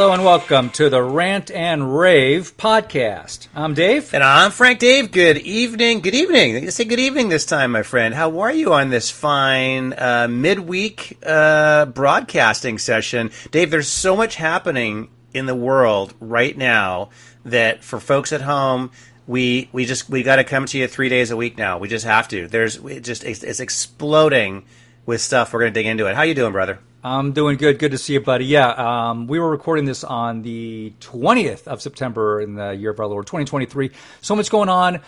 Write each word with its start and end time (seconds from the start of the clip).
Hello 0.00 0.14
and 0.14 0.24
welcome 0.24 0.70
to 0.70 0.88
the 0.88 1.02
Rant 1.02 1.50
and 1.50 1.98
Rave 1.98 2.56
podcast. 2.56 3.48
I'm 3.54 3.74
Dave. 3.74 4.14
And 4.14 4.24
I'm 4.24 4.50
Frank 4.50 4.78
Dave. 4.78 5.12
Good 5.12 5.36
evening. 5.36 6.00
Good 6.00 6.14
evening. 6.14 6.64
You 6.64 6.70
say 6.70 6.84
good 6.84 6.98
evening 6.98 7.28
this 7.28 7.44
time, 7.44 7.72
my 7.72 7.82
friend. 7.82 8.14
How 8.14 8.40
are 8.40 8.50
you 8.50 8.72
on 8.72 8.88
this 8.88 9.10
fine 9.10 9.92
uh, 9.92 10.26
midweek 10.26 11.18
uh, 11.22 11.84
broadcasting 11.84 12.78
session? 12.78 13.30
Dave, 13.50 13.70
there's 13.70 13.88
so 13.88 14.16
much 14.16 14.36
happening 14.36 15.10
in 15.34 15.44
the 15.44 15.54
world 15.54 16.14
right 16.18 16.56
now 16.56 17.10
that 17.44 17.84
for 17.84 18.00
folks 18.00 18.32
at 18.32 18.40
home, 18.40 18.92
we 19.26 19.68
we 19.70 19.84
just 19.84 20.08
we 20.08 20.22
got 20.22 20.36
to 20.36 20.44
come 20.44 20.64
to 20.64 20.78
you 20.78 20.88
three 20.88 21.10
days 21.10 21.30
a 21.30 21.36
week 21.36 21.58
now. 21.58 21.76
We 21.76 21.88
just 21.88 22.06
have 22.06 22.26
to. 22.28 22.48
There's 22.48 22.76
it 22.76 23.04
just 23.04 23.22
it's, 23.22 23.42
it's 23.42 23.60
exploding 23.60 24.64
with 25.04 25.20
stuff. 25.20 25.52
We're 25.52 25.60
going 25.60 25.74
to 25.74 25.78
dig 25.78 25.84
into 25.84 26.06
it. 26.06 26.16
How 26.16 26.22
you 26.22 26.34
doing, 26.34 26.52
brother? 26.52 26.78
I'm 27.02 27.32
doing 27.32 27.56
good. 27.56 27.78
Good 27.78 27.92
to 27.92 27.98
see 27.98 28.12
you, 28.12 28.20
buddy. 28.20 28.44
Yeah, 28.44 28.68
um, 28.68 29.26
we 29.26 29.38
were 29.38 29.50
recording 29.50 29.86
this 29.86 30.04
on 30.04 30.42
the 30.42 30.92
20th 31.00 31.66
of 31.66 31.80
September 31.80 32.40
in 32.40 32.54
the 32.54 32.70
year 32.72 32.90
of 32.90 33.00
our 33.00 33.06
Lord 33.06 33.26
2023. 33.26 33.90
So 34.20 34.36
much 34.36 34.50
going 34.50 34.68
on. 34.68 34.96
Uh, 34.96 35.00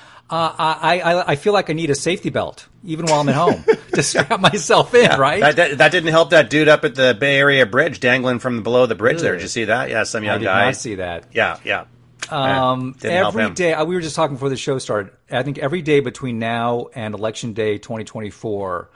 I, 0.59 1.01
I 1.01 1.33
I 1.33 1.37
feel 1.37 1.53
like 1.53 1.69
I 1.69 1.75
need 1.75 1.91
a 1.91 1.95
safety 1.95 2.31
belt 2.31 2.67
even 2.85 3.05
while 3.07 3.21
I'm 3.21 3.29
at 3.29 3.35
home 3.35 3.63
to 3.95 4.03
strap 4.03 4.41
myself 4.41 4.95
in. 4.95 5.03
Yeah, 5.03 5.17
right? 5.17 5.41
That, 5.41 5.57
that, 5.57 5.79
that 5.79 5.93
didn't 5.93 6.11
help 6.11 6.31
that 6.31 6.49
dude 6.49 6.69
up 6.69 6.85
at 6.85 6.95
the 6.95 7.15
Bay 7.19 7.37
Area 7.37 7.67
Bridge 7.67 8.01
dangling 8.01 8.39
from 8.39 8.63
below 8.63 8.87
the 8.87 8.95
bridge 8.95 9.21
there. 9.21 9.35
Did 9.35 9.43
you 9.43 9.49
see 9.49 9.65
that? 9.65 9.91
Yeah, 9.91 10.05
some 10.05 10.23
I 10.23 10.27
young 10.27 10.39
did 10.39 10.47
guy. 10.47 10.65
not 10.65 10.77
see 10.77 10.95
that. 10.95 11.27
Yeah, 11.33 11.59
yeah. 11.65 11.85
Um, 12.31 12.93
didn't 12.99 13.19
help 13.19 13.35
him. 13.35 13.53
day, 13.53 13.75
uh, 13.75 13.85
we 13.85 13.95
were 13.95 14.01
just 14.01 14.17
talking 14.17 14.37
before 14.37 14.49
the 14.49 14.57
show 14.57 14.79
started. 14.79 15.13
I 15.31 15.43
think 15.43 15.59
every 15.59 15.83
day 15.83 16.01
between 16.01 16.39
now 16.39 16.87
and 16.95 17.15
Election 17.15 17.53
Day 17.53 17.77
2024 17.77 18.89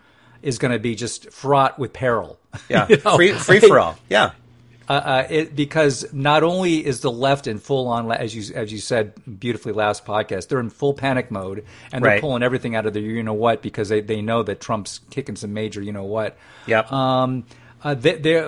is 0.43 0.59
going 0.59 0.73
to 0.73 0.79
be 0.79 0.95
just 0.95 1.31
fraught 1.33 1.79
with 1.79 1.93
peril. 1.93 2.39
Yeah, 2.69 2.87
You 2.91 2.99
know? 3.05 3.17
free 3.17 3.33
free 3.49 3.61
for 3.61 3.79
all. 3.81 3.99
Yeah, 4.09 4.33
uh, 4.89 4.93
uh, 4.93 5.27
it, 5.29 5.57
because 5.57 6.07
not 6.13 6.43
only 6.43 6.85
is 6.85 7.01
the 7.01 7.11
left 7.11 7.47
in 7.47 7.59
full 7.59 7.89
on, 7.89 8.11
as 8.13 8.35
you 8.35 8.55
as 8.55 8.73
you 8.73 8.79
said 8.79 9.13
beautifully 9.41 9.73
last 9.73 10.05
podcast, 10.05 10.49
they're 10.49 10.61
in 10.61 10.71
full 10.71 10.95
panic 10.95 11.31
mode 11.31 11.65
and 11.93 12.05
they're 12.05 12.13
Right. 12.13 12.21
pulling 12.21 12.43
everything 12.43 12.77
out 12.77 12.87
of 12.87 12.93
their 12.95 13.03
you 13.03 13.23
know 13.23 13.33
what 13.35 13.63
because 13.63 13.89
they, 13.89 14.01
they 14.01 14.23
know 14.23 14.43
that 14.45 14.61
Trump's 14.61 15.01
kicking 15.11 15.37
some 15.37 15.53
major 15.53 15.83
you 15.83 15.93
know 15.93 16.05
what. 16.05 16.37
Yep. 16.67 16.93
Um, 16.93 17.45
uh, 17.85 17.95
they, 17.95 18.45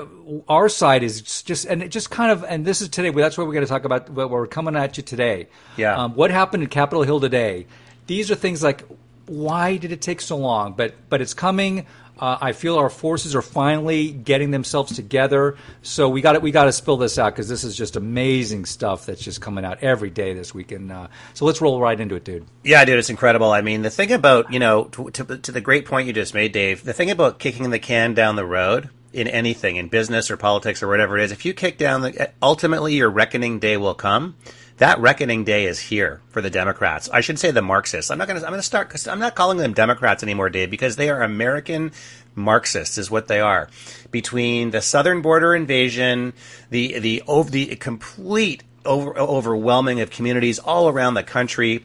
our 0.48 0.68
side 0.68 1.02
is 1.02 1.42
just 1.42 1.64
and 1.66 1.82
it 1.82 1.88
just 1.90 2.10
kind 2.10 2.32
of 2.32 2.44
and 2.44 2.64
this 2.64 2.80
is 2.80 2.88
today. 2.88 3.10
That's 3.10 3.36
what 3.38 3.46
we're 3.46 3.52
going 3.52 3.66
to 3.66 3.70
talk 3.70 3.84
about. 3.84 4.08
What 4.10 4.30
we're 4.30 4.46
coming 4.46 4.74
at 4.74 4.96
you 4.96 5.02
today. 5.02 5.48
Yeah. 5.76 5.96
Um, 5.96 6.14
what 6.14 6.30
happened 6.30 6.62
in 6.64 6.68
Capitol 6.68 7.02
Hill 7.04 7.20
today? 7.20 7.66
These 8.06 8.30
are 8.30 8.34
things 8.34 8.62
like 8.62 8.84
why 9.28 9.76
did 9.76 9.92
it 9.92 10.00
take 10.00 10.20
so 10.20 10.36
long? 10.36 10.72
But 10.72 10.94
but 11.08 11.20
it's 11.20 11.34
coming. 11.34 11.86
Uh, 12.18 12.36
I 12.40 12.52
feel 12.52 12.76
our 12.76 12.90
forces 12.90 13.36
are 13.36 13.42
finally 13.42 14.10
getting 14.10 14.50
themselves 14.50 14.94
together. 14.96 15.56
So 15.82 16.08
we 16.08 16.20
got 16.20 16.42
we 16.42 16.50
got 16.50 16.64
to 16.64 16.72
spill 16.72 16.96
this 16.96 17.18
out 17.18 17.32
because 17.32 17.48
this 17.48 17.62
is 17.62 17.76
just 17.76 17.94
amazing 17.94 18.64
stuff 18.64 19.06
that's 19.06 19.22
just 19.22 19.40
coming 19.40 19.64
out 19.64 19.84
every 19.84 20.10
day 20.10 20.34
this 20.34 20.52
week. 20.52 20.72
And 20.72 20.90
uh, 20.90 21.08
so 21.34 21.44
let's 21.44 21.60
roll 21.60 21.80
right 21.80 21.98
into 21.98 22.16
it, 22.16 22.24
dude. 22.24 22.44
yeah, 22.64 22.84
dude, 22.84 22.98
it's 22.98 23.10
incredible. 23.10 23.52
I 23.52 23.60
mean, 23.60 23.82
the 23.82 23.90
thing 23.90 24.12
about 24.12 24.52
you 24.52 24.58
know 24.58 24.84
to, 24.84 25.10
to, 25.10 25.38
to 25.38 25.52
the 25.52 25.60
great 25.60 25.86
point 25.86 26.06
you 26.08 26.12
just 26.12 26.34
made, 26.34 26.52
Dave. 26.52 26.82
The 26.82 26.92
thing 26.92 27.10
about 27.10 27.38
kicking 27.38 27.70
the 27.70 27.78
can 27.78 28.14
down 28.14 28.34
the 28.34 28.46
road 28.46 28.90
in 29.12 29.28
anything, 29.28 29.76
in 29.76 29.88
business 29.88 30.30
or 30.30 30.36
politics 30.36 30.82
or 30.82 30.88
whatever 30.88 31.16
it 31.18 31.24
is, 31.24 31.32
if 31.32 31.44
you 31.44 31.54
kick 31.54 31.78
down 31.78 32.02
the, 32.02 32.30
ultimately 32.42 32.94
your 32.94 33.08
reckoning 33.08 33.58
day 33.58 33.76
will 33.76 33.94
come. 33.94 34.34
That 34.78 35.00
reckoning 35.00 35.42
day 35.42 35.66
is 35.66 35.80
here 35.80 36.20
for 36.28 36.40
the 36.40 36.50
Democrats. 36.50 37.10
I 37.12 37.20
should 37.20 37.40
say 37.40 37.50
the 37.50 37.62
Marxists. 37.62 38.12
I'm 38.12 38.18
not 38.18 38.28
going 38.28 38.38
to. 38.38 38.46
I'm 38.46 38.52
going 38.52 38.60
to 38.60 38.66
start. 38.66 38.88
Cause 38.88 39.08
I'm 39.08 39.18
not 39.18 39.34
calling 39.34 39.58
them 39.58 39.72
Democrats 39.72 40.22
anymore, 40.22 40.50
Dave, 40.50 40.70
because 40.70 40.94
they 40.94 41.10
are 41.10 41.20
American 41.20 41.90
Marxists, 42.36 42.96
is 42.96 43.10
what 43.10 43.26
they 43.26 43.40
are. 43.40 43.68
Between 44.12 44.70
the 44.70 44.80
southern 44.80 45.20
border 45.20 45.52
invasion, 45.52 46.32
the 46.70 47.00
the 47.00 47.24
over 47.26 47.50
the 47.50 47.74
complete 47.74 48.62
over, 48.84 49.18
overwhelming 49.18 50.00
of 50.00 50.10
communities 50.10 50.60
all 50.60 50.88
around 50.88 51.14
the 51.14 51.24
country, 51.24 51.84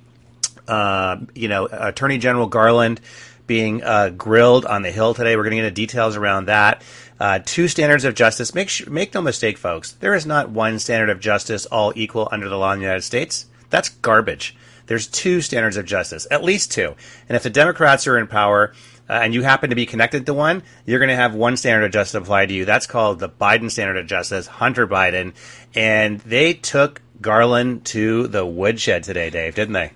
uh, 0.67 1.17
you 1.33 1.47
know, 1.47 1.65
Attorney 1.71 2.19
General 2.19 2.45
Garland 2.45 3.01
being 3.47 3.83
uh, 3.83 4.09
grilled 4.09 4.65
on 4.65 4.83
the 4.83 4.91
Hill 4.91 5.15
today. 5.15 5.35
We're 5.35 5.43
going 5.43 5.51
to 5.51 5.57
get 5.57 5.65
into 5.65 5.75
details 5.75 6.15
around 6.15 6.45
that. 6.45 6.83
Uh, 7.19 7.39
two 7.45 7.67
standards 7.67 8.03
of 8.05 8.15
justice. 8.15 8.53
Make 8.53 8.69
sh- 8.69 8.87
make 8.87 9.13
no 9.13 9.21
mistake, 9.21 9.57
folks. 9.57 9.93
There 9.93 10.13
is 10.13 10.25
not 10.25 10.49
one 10.49 10.79
standard 10.79 11.09
of 11.09 11.19
justice 11.19 11.65
all 11.67 11.93
equal 11.95 12.27
under 12.31 12.49
the 12.49 12.57
law 12.57 12.73
in 12.73 12.79
the 12.79 12.85
United 12.85 13.03
States. 13.03 13.45
That's 13.69 13.89
garbage. 13.89 14.55
There's 14.87 15.07
two 15.07 15.41
standards 15.41 15.77
of 15.77 15.85
justice, 15.85 16.27
at 16.29 16.43
least 16.43 16.71
two. 16.71 16.95
And 17.29 17.35
if 17.35 17.43
the 17.43 17.49
Democrats 17.49 18.05
are 18.07 18.17
in 18.17 18.27
power 18.27 18.73
uh, 19.09 19.13
and 19.13 19.33
you 19.33 19.41
happen 19.43 19.69
to 19.69 19.75
be 19.75 19.85
connected 19.85 20.25
to 20.25 20.33
one, 20.33 20.63
you're 20.85 20.99
going 20.99 21.09
to 21.09 21.15
have 21.15 21.33
one 21.33 21.57
standard 21.57 21.85
of 21.85 21.91
justice 21.91 22.15
applied 22.15 22.47
to 22.47 22.53
you. 22.53 22.65
That's 22.65 22.85
called 22.85 23.19
the 23.19 23.29
Biden 23.29 23.71
standard 23.71 23.97
of 23.97 24.07
justice, 24.07 24.47
Hunter 24.47 24.87
Biden. 24.87 25.33
And 25.73 26.19
they 26.21 26.53
took 26.53 27.01
Garland 27.21 27.85
to 27.85 28.27
the 28.27 28.45
woodshed 28.45 29.03
today, 29.03 29.29
Dave, 29.29 29.55
didn't 29.55 29.73
they? 29.73 29.91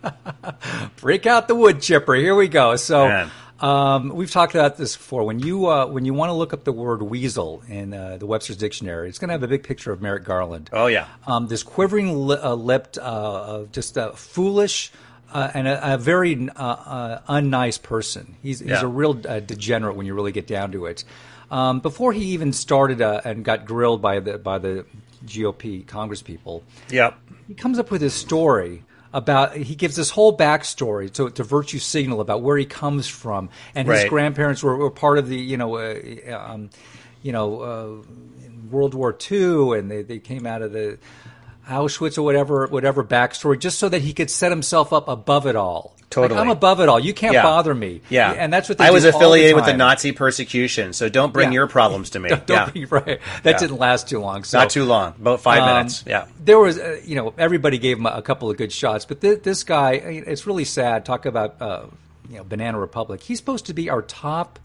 break 0.98 1.26
out 1.26 1.48
the 1.48 1.56
wood 1.56 1.82
chipper. 1.82 2.16
Here 2.16 2.36
we 2.36 2.48
go. 2.48 2.76
So 2.78 3.08
Man. 3.08 3.32
Um, 3.60 4.10
we've 4.10 4.32
talked 4.32 4.54
about 4.56 4.78
this 4.78 4.96
before. 4.96 5.24
When 5.26 5.40
you 5.40 5.68
uh, 5.68 5.88
when 5.88 6.06
you 6.06 6.14
want 6.14 6.30
to 6.30 6.34
look 6.34 6.54
up 6.54 6.64
the 6.64 6.72
word 6.72 7.02
weasel 7.02 7.64
in 7.68 7.94
uh, 7.94 8.18
the 8.18 8.26
Webster's 8.26 8.58
dictionary, 8.58 9.10
it's 9.10 9.20
going 9.20 9.30
to 9.30 9.34
have 9.34 9.44
a 9.44 9.48
big 9.48 9.64
picture 9.64 9.92
of 9.92 10.02
Merrick 10.02 10.24
Garland. 10.24 10.70
Oh, 10.74 10.88
yeah. 10.88 11.08
um, 11.26 11.48
this 11.48 11.64
quivering 11.64 12.28
li- 12.28 12.38
uh, 12.42 12.54
lipped, 12.54 12.98
uh, 12.98 13.64
just 13.72 13.98
a 13.98 14.12
foolish. 14.14 14.92
Uh, 15.30 15.52
and 15.54 15.68
a, 15.68 15.96
a 15.96 15.98
very 15.98 16.50
uh, 16.56 16.64
uh, 16.64 17.22
unnice 17.28 17.82
person. 17.84 18.38
He's, 18.42 18.60
he's 18.60 18.70
Yeah. 18.70 18.82
a 18.84 18.88
real 18.88 19.12
uh, 19.28 19.42
degenerate 19.42 19.98
when 19.98 20.06
you 20.06 20.14
really 20.14 20.32
get 20.32 20.48
down 20.48 20.72
to 20.72 20.86
it. 20.86 21.04
Um, 21.52 21.82
before 21.82 22.14
he 22.14 22.28
even 22.28 22.54
started 22.54 23.02
uh, 23.02 23.20
and 23.26 23.44
got 23.44 23.66
grilled 23.66 24.02
by 24.02 24.22
the 24.22 24.38
by 24.38 24.58
the 24.58 24.86
GOP 25.26 25.86
Congress 25.86 26.22
people, 26.22 26.64
Yep. 26.92 27.18
he 27.46 27.56
comes 27.56 27.78
up 27.78 27.92
with 27.92 28.02
his 28.02 28.14
story 28.14 28.84
about 29.14 29.56
he 29.56 29.76
gives 29.76 29.96
this 29.96 30.10
whole 30.12 30.36
backstory 30.38 31.12
to, 31.14 31.30
to 31.30 31.44
virtue 31.44 31.80
signal 31.80 32.20
about 32.22 32.42
where 32.42 32.58
he 32.58 32.66
comes 32.66 33.08
from 33.08 33.50
and 33.74 33.88
his 33.88 34.02
Right. 34.02 34.10
grandparents 34.10 34.62
were, 34.62 34.76
were 34.76 34.92
part 34.92 35.18
of 35.18 35.30
the 35.30 35.38
you 35.38 35.58
know 35.58 35.76
uh, 35.78 36.46
um, 36.50 36.70
you 37.24 37.32
know 37.32 37.62
uh, 37.62 38.04
World 38.70 38.94
War 38.94 39.18
II 39.32 39.78
and 39.78 39.90
they, 39.90 40.02
they 40.02 40.20
came 40.20 40.46
out 40.46 40.62
of 40.62 40.74
the 40.74 40.98
Auschwitz 41.68 42.18
or 42.18 42.22
whatever 42.24 42.66
whatever 42.68 43.04
backstory 43.04 43.60
just 43.60 43.78
so 43.80 43.90
that 43.90 44.02
he 44.02 44.14
could 44.14 44.30
set 44.30 44.52
himself 44.52 44.94
up 44.94 45.08
above 45.08 45.46
it 45.48 45.56
all. 45.56 45.94
Like, 45.98 46.10
Totally. 46.10 46.40
I'm 46.40 46.50
above 46.50 46.80
it 46.80 46.88
all. 46.88 47.00
You 47.02 47.14
can't 47.14 47.34
Yeah. 47.34 47.44
bother 47.44 47.76
me. 47.76 48.02
Yeah, 48.10 48.32
and 48.32 48.52
that's 48.52 48.70
what 48.70 48.78
they 48.78 48.86
I 48.86 48.92
was 48.92 49.04
affiliated 49.04 49.56
with 49.58 49.66
the. 49.66 49.74
Nazi 49.76 50.14
persecution, 50.14 50.94
so 50.94 51.10
don't 51.10 51.34
bring 51.34 51.50
Yeah. 51.50 51.56
your 51.56 51.68
problems 51.68 52.12
to 52.12 52.20
me. 52.22 52.30
Don't 52.30 52.50
yeah, 52.50 52.70
be 52.70 52.86
right. 52.86 53.20
That 53.44 53.60
didn't 53.60 53.78
last 53.78 54.08
too 54.08 54.20
long. 54.20 54.46
So 54.46 54.58
not 54.60 54.70
too 54.70 54.86
long, 54.86 55.16
about 55.20 55.42
five 55.42 55.62
um, 55.64 55.68
minutes. 55.76 56.06
Yeah, 56.08 56.26
There 56.44 56.58
was, 56.60 56.80
uh, 56.80 57.02
you 57.04 57.16
know, 57.16 57.34
everybody 57.38 57.78
gave 57.78 57.98
him 57.98 58.06
a, 58.06 58.12
a 58.12 58.22
couple 58.22 58.50
of 58.50 58.56
good 58.56 58.72
shots, 58.72 59.04
but 59.06 59.20
th- 59.20 59.44
this 59.44 59.66
guy, 59.66 59.92
it's 59.94 60.48
really 60.48 60.64
sad. 60.66 61.04
Talk 61.06 61.26
about, 61.26 61.62
uh, 61.62 61.82
you 62.30 62.38
know, 62.38 62.44
Banana 62.46 62.80
Republic. 62.80 63.22
He's 63.22 63.38
supposed 63.38 63.66
to 63.66 63.74
be 63.74 63.90
our 63.90 64.02
top 64.02 64.60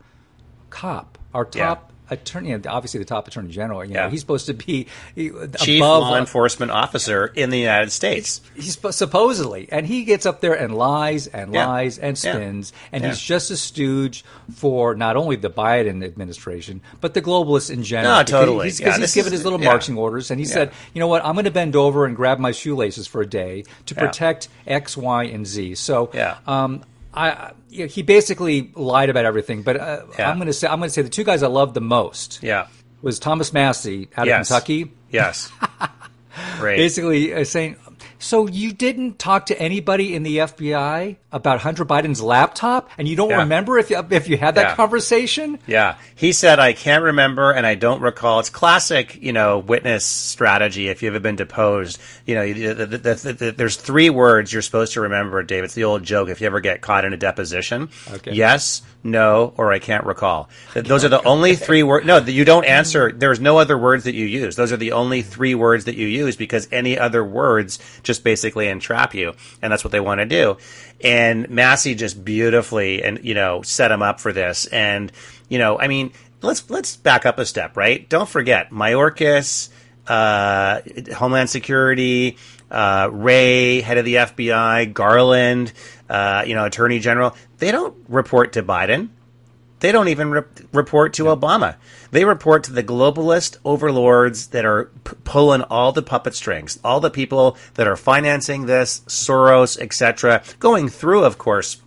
cop, 0.70 1.18
our 1.34 1.44
top 1.44 1.91
attorney, 2.10 2.52
and 2.52 2.66
obviously 2.66 2.98
the 2.98 3.06
top 3.06 3.26
attorney 3.26 3.50
general. 3.50 3.84
You 3.84 3.94
know, 3.94 4.00
Yeah. 4.04 4.10
he's 4.10 4.20
supposed 4.20 4.46
to 4.46 4.54
be 4.54 4.86
he- 5.14 5.30
chief 5.58 5.80
above 5.80 6.02
law 6.02 6.18
enforcement 6.18 6.70
officer 6.70 7.26
in 7.34 7.50
the 7.50 7.58
United 7.58 7.90
States. 7.90 8.40
He's 8.54 8.72
sp- 8.76 8.92
supposedly, 8.92 9.68
and 9.72 9.86
he 9.86 10.04
gets 10.04 10.26
up 10.26 10.40
there 10.40 10.52
and 10.54 10.74
lies 10.74 11.26
and 11.28 11.54
Yeah. 11.54 11.66
lies 11.66 11.98
and 11.98 12.16
Yeah. 12.22 12.32
spins, 12.34 12.72
and 12.92 13.02
Yeah. 13.02 13.10
he's 13.10 13.20
just 13.20 13.50
a 13.50 13.56
stooge 13.56 14.24
for 14.54 14.94
not 14.94 15.16
only 15.16 15.36
the 15.36 15.48
Biden 15.50 16.04
administration 16.04 16.80
but 17.00 17.14
the 17.14 17.22
globalists 17.22 17.70
in 17.70 17.82
general. 17.82 18.16
No, 18.16 18.24
Because. 18.24 18.64
He's, 18.64 18.78
he's 18.78 19.14
given 19.14 19.32
is- 19.32 19.38
his 19.38 19.44
little 19.44 19.58
marching 19.58 19.96
orders, 19.96 20.30
and 20.30 20.38
he 20.38 20.44
said, 20.46 20.70
"You 20.92 21.00
know 21.00 21.06
what? 21.08 21.24
I'm 21.24 21.34
going 21.34 21.44
to 21.46 21.50
bend 21.50 21.76
over 21.76 22.04
and 22.04 22.14
grab 22.14 22.38
my 22.38 22.52
shoelaces 22.52 23.06
for 23.06 23.22
a 23.22 23.26
day 23.26 23.64
to 23.86 23.94
protect 23.94 24.48
X, 24.66 24.96
Y, 24.96 25.24
and 25.24 25.46
Z." 25.46 25.76
So, 25.76 26.10
Yeah. 26.12 26.36
um, 26.46 26.82
I, 27.14 27.52
you 27.68 27.80
know, 27.80 27.86
he 27.86 28.02
basically 28.02 28.70
lied 28.74 29.10
about 29.10 29.24
everything. 29.24 29.62
But 29.62 29.76
uh, 29.76 30.02
Yeah. 30.18 30.30
I'm 30.30 30.36
going 30.38 30.46
to 30.46 30.52
say, 30.52 30.66
I'm 30.68 30.78
going 30.78 30.88
to 30.88 30.92
say 30.94 31.02
the 31.02 31.08
two 31.10 31.24
guys 31.24 31.42
I 31.42 31.48
loved 31.48 31.74
the 31.74 31.80
most 31.80 32.42
Yeah. 32.42 32.68
was 33.02 33.18
Thomas 33.18 33.52
Massie 33.52 34.08
out 34.16 34.26
Yes. 34.26 34.50
of 34.50 34.54
Kentucky 34.64 34.92
Yes. 35.10 35.50
Great. 36.58 36.76
basically 36.78 37.34
uh, 37.34 37.44
saying, 37.44 37.76
"So 38.22 38.46
you 38.46 38.72
didn't 38.72 39.18
talk 39.18 39.46
to 39.46 39.58
anybody 39.60 40.14
in 40.14 40.22
the 40.22 40.38
FBI 40.38 41.16
about 41.32 41.60
Hunter 41.60 41.84
Biden's 41.84 42.22
laptop, 42.22 42.88
and 42.96 43.08
you 43.08 43.16
don't 43.16 43.30
Yeah. 43.30 43.38
remember 43.38 43.78
if 43.78 43.90
you, 43.90 44.02
if 44.10 44.28
you 44.28 44.36
had 44.36 44.54
that 44.54 44.68
Yeah. 44.70 44.74
conversation?" 44.76 45.58
Yeah, 45.66 45.94
he 46.14 46.32
said, 46.32 46.58
"I 46.58 46.72
can't 46.72 47.02
remember 47.04 47.50
and 47.52 47.66
I 47.66 47.74
don't 47.74 48.00
recall." 48.00 48.40
It's 48.40 48.48
classic, 48.50 49.18
you 49.20 49.32
know, 49.32 49.58
witness 49.58 50.04
strategy. 50.04 50.88
If 50.88 51.02
you've 51.02 51.14
ever 51.14 51.20
been 51.22 51.36
deposed, 51.36 51.98
you 52.26 52.34
know, 52.34 52.42
you- 52.42 52.74
the, 52.74 52.86
the, 52.86 52.98
the, 52.98 53.32
the, 53.32 53.50
there's 53.52 53.76
three 53.76 54.08
words 54.10 54.52
you're 54.52 54.62
supposed 54.62 54.92
to 54.94 55.00
remember, 55.00 55.42
Dave. 55.42 55.64
It's 55.64 55.74
the 55.74 55.84
old 55.84 56.02
joke. 56.04 56.28
If 56.28 56.40
you 56.40 56.46
ever 56.46 56.60
get 56.60 56.80
caught 56.80 57.04
in 57.04 57.12
a 57.12 57.16
deposition, 57.16 57.88
Okay. 58.14 58.32
yes, 58.32 58.82
no, 59.04 59.52
or 59.56 59.72
I 59.72 59.78
can't 59.78 60.04
recall. 60.04 60.48
Those 60.74 61.04
are 61.04 61.08
the 61.08 61.22
only 61.24 61.56
three 61.56 61.82
words. 61.82 62.06
No, 62.06 62.18
you 62.18 62.44
don't 62.44 62.64
answer. 62.64 63.10
There's 63.12 63.40
no 63.40 63.58
other 63.58 63.76
words 63.76 64.04
that 64.04 64.14
you 64.14 64.26
use. 64.26 64.56
Those 64.56 64.72
are 64.72 64.76
the 64.76 64.92
only 64.92 65.22
three 65.22 65.54
words 65.54 65.86
that 65.86 65.96
you 65.96 66.06
use 66.06 66.36
because 66.36 66.68
any 66.70 66.98
other 66.98 67.24
words 67.24 67.78
just 68.02 68.22
basically 68.24 68.68
entrap 68.68 69.14
you, 69.14 69.34
and 69.60 69.72
that's 69.72 69.84
what 69.84 69.90
they 69.92 70.00
want 70.00 70.20
to 70.20 70.26
do. 70.26 70.56
And 71.02 71.50
Massie 71.50 71.94
just 71.96 72.24
beautifully 72.24 73.02
and 73.02 73.24
you 73.24 73.34
know 73.34 73.62
set 73.62 73.90
him 73.90 74.02
up 74.02 74.20
for 74.20 74.32
this. 74.32 74.66
And 74.66 75.10
you 75.48 75.58
know, 75.58 75.78
I 75.78 75.88
mean, 75.88 76.12
let's 76.40 76.68
let's 76.70 76.96
back 76.96 77.26
up 77.26 77.38
a 77.38 77.46
step, 77.46 77.76
right? 77.76 78.08
Don't 78.08 78.28
forget 78.28 78.70
Mayorkas. 78.70 79.68
uh, 80.06 80.80
Homeland 81.16 81.48
Security, 81.48 82.36
uh, 82.72 83.08
Wray, 83.12 83.82
head 83.82 83.98
of 83.98 84.04
the 84.04 84.14
FBI, 84.14 84.92
Garland, 84.92 85.72
uh, 86.08 86.42
you 86.46 86.54
know, 86.54 86.64
Attorney 86.64 86.98
General, 86.98 87.36
they 87.58 87.70
don't 87.70 87.94
report 88.08 88.54
to 88.54 88.62
Biden. 88.62 89.10
They 89.80 89.92
don't 89.92 90.08
even 90.08 90.30
re- 90.30 90.42
report 90.72 91.12
to 91.14 91.24
Obama. 91.24 91.76
They 92.12 92.24
report 92.24 92.64
to 92.64 92.72
the 92.72 92.84
globalist 92.84 93.56
overlords 93.64 94.48
that 94.48 94.64
are 94.64 94.90
p- 95.04 95.16
pulling 95.24 95.62
all 95.62 95.92
the 95.92 96.02
puppet 96.02 96.34
strings, 96.34 96.78
all 96.84 97.00
the 97.00 97.10
people 97.10 97.56
that 97.74 97.88
are 97.88 97.96
financing 97.96 98.66
this, 98.66 99.00
Soros, 99.08 99.78
etc., 99.80 100.42
going 100.60 100.88
through, 100.88 101.24
of 101.24 101.36
course, 101.36 101.82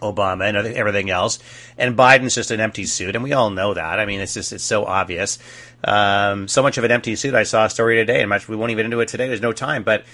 Obama 0.00 0.48
and 0.48 0.56
everything 0.56 1.10
else. 1.10 1.38
And 1.78 1.96
Biden's 1.96 2.34
just 2.34 2.50
an 2.50 2.60
empty 2.60 2.84
suit, 2.84 3.14
and 3.14 3.24
we 3.24 3.32
all 3.32 3.50
know 3.50 3.74
that. 3.74 4.00
I 4.00 4.06
mean, 4.06 4.20
it's 4.20 4.34
just 4.34 4.52
it's 4.52 4.64
so 4.64 4.84
obvious. 4.84 5.38
Um, 5.84 6.48
so 6.48 6.62
much 6.62 6.78
of 6.78 6.84
an 6.84 6.90
empty 6.90 7.16
suit. 7.16 7.34
I 7.34 7.44
saw 7.44 7.66
a 7.66 7.70
story 7.70 7.96
today, 7.96 8.20
and 8.20 8.28
much 8.28 8.48
we 8.48 8.56
won't 8.56 8.72
even 8.72 8.86
into 8.86 9.00
it 9.00 9.08
today. 9.08 9.28
There's 9.28 9.40
no 9.40 9.52
time, 9.52 9.82
but 9.82 10.04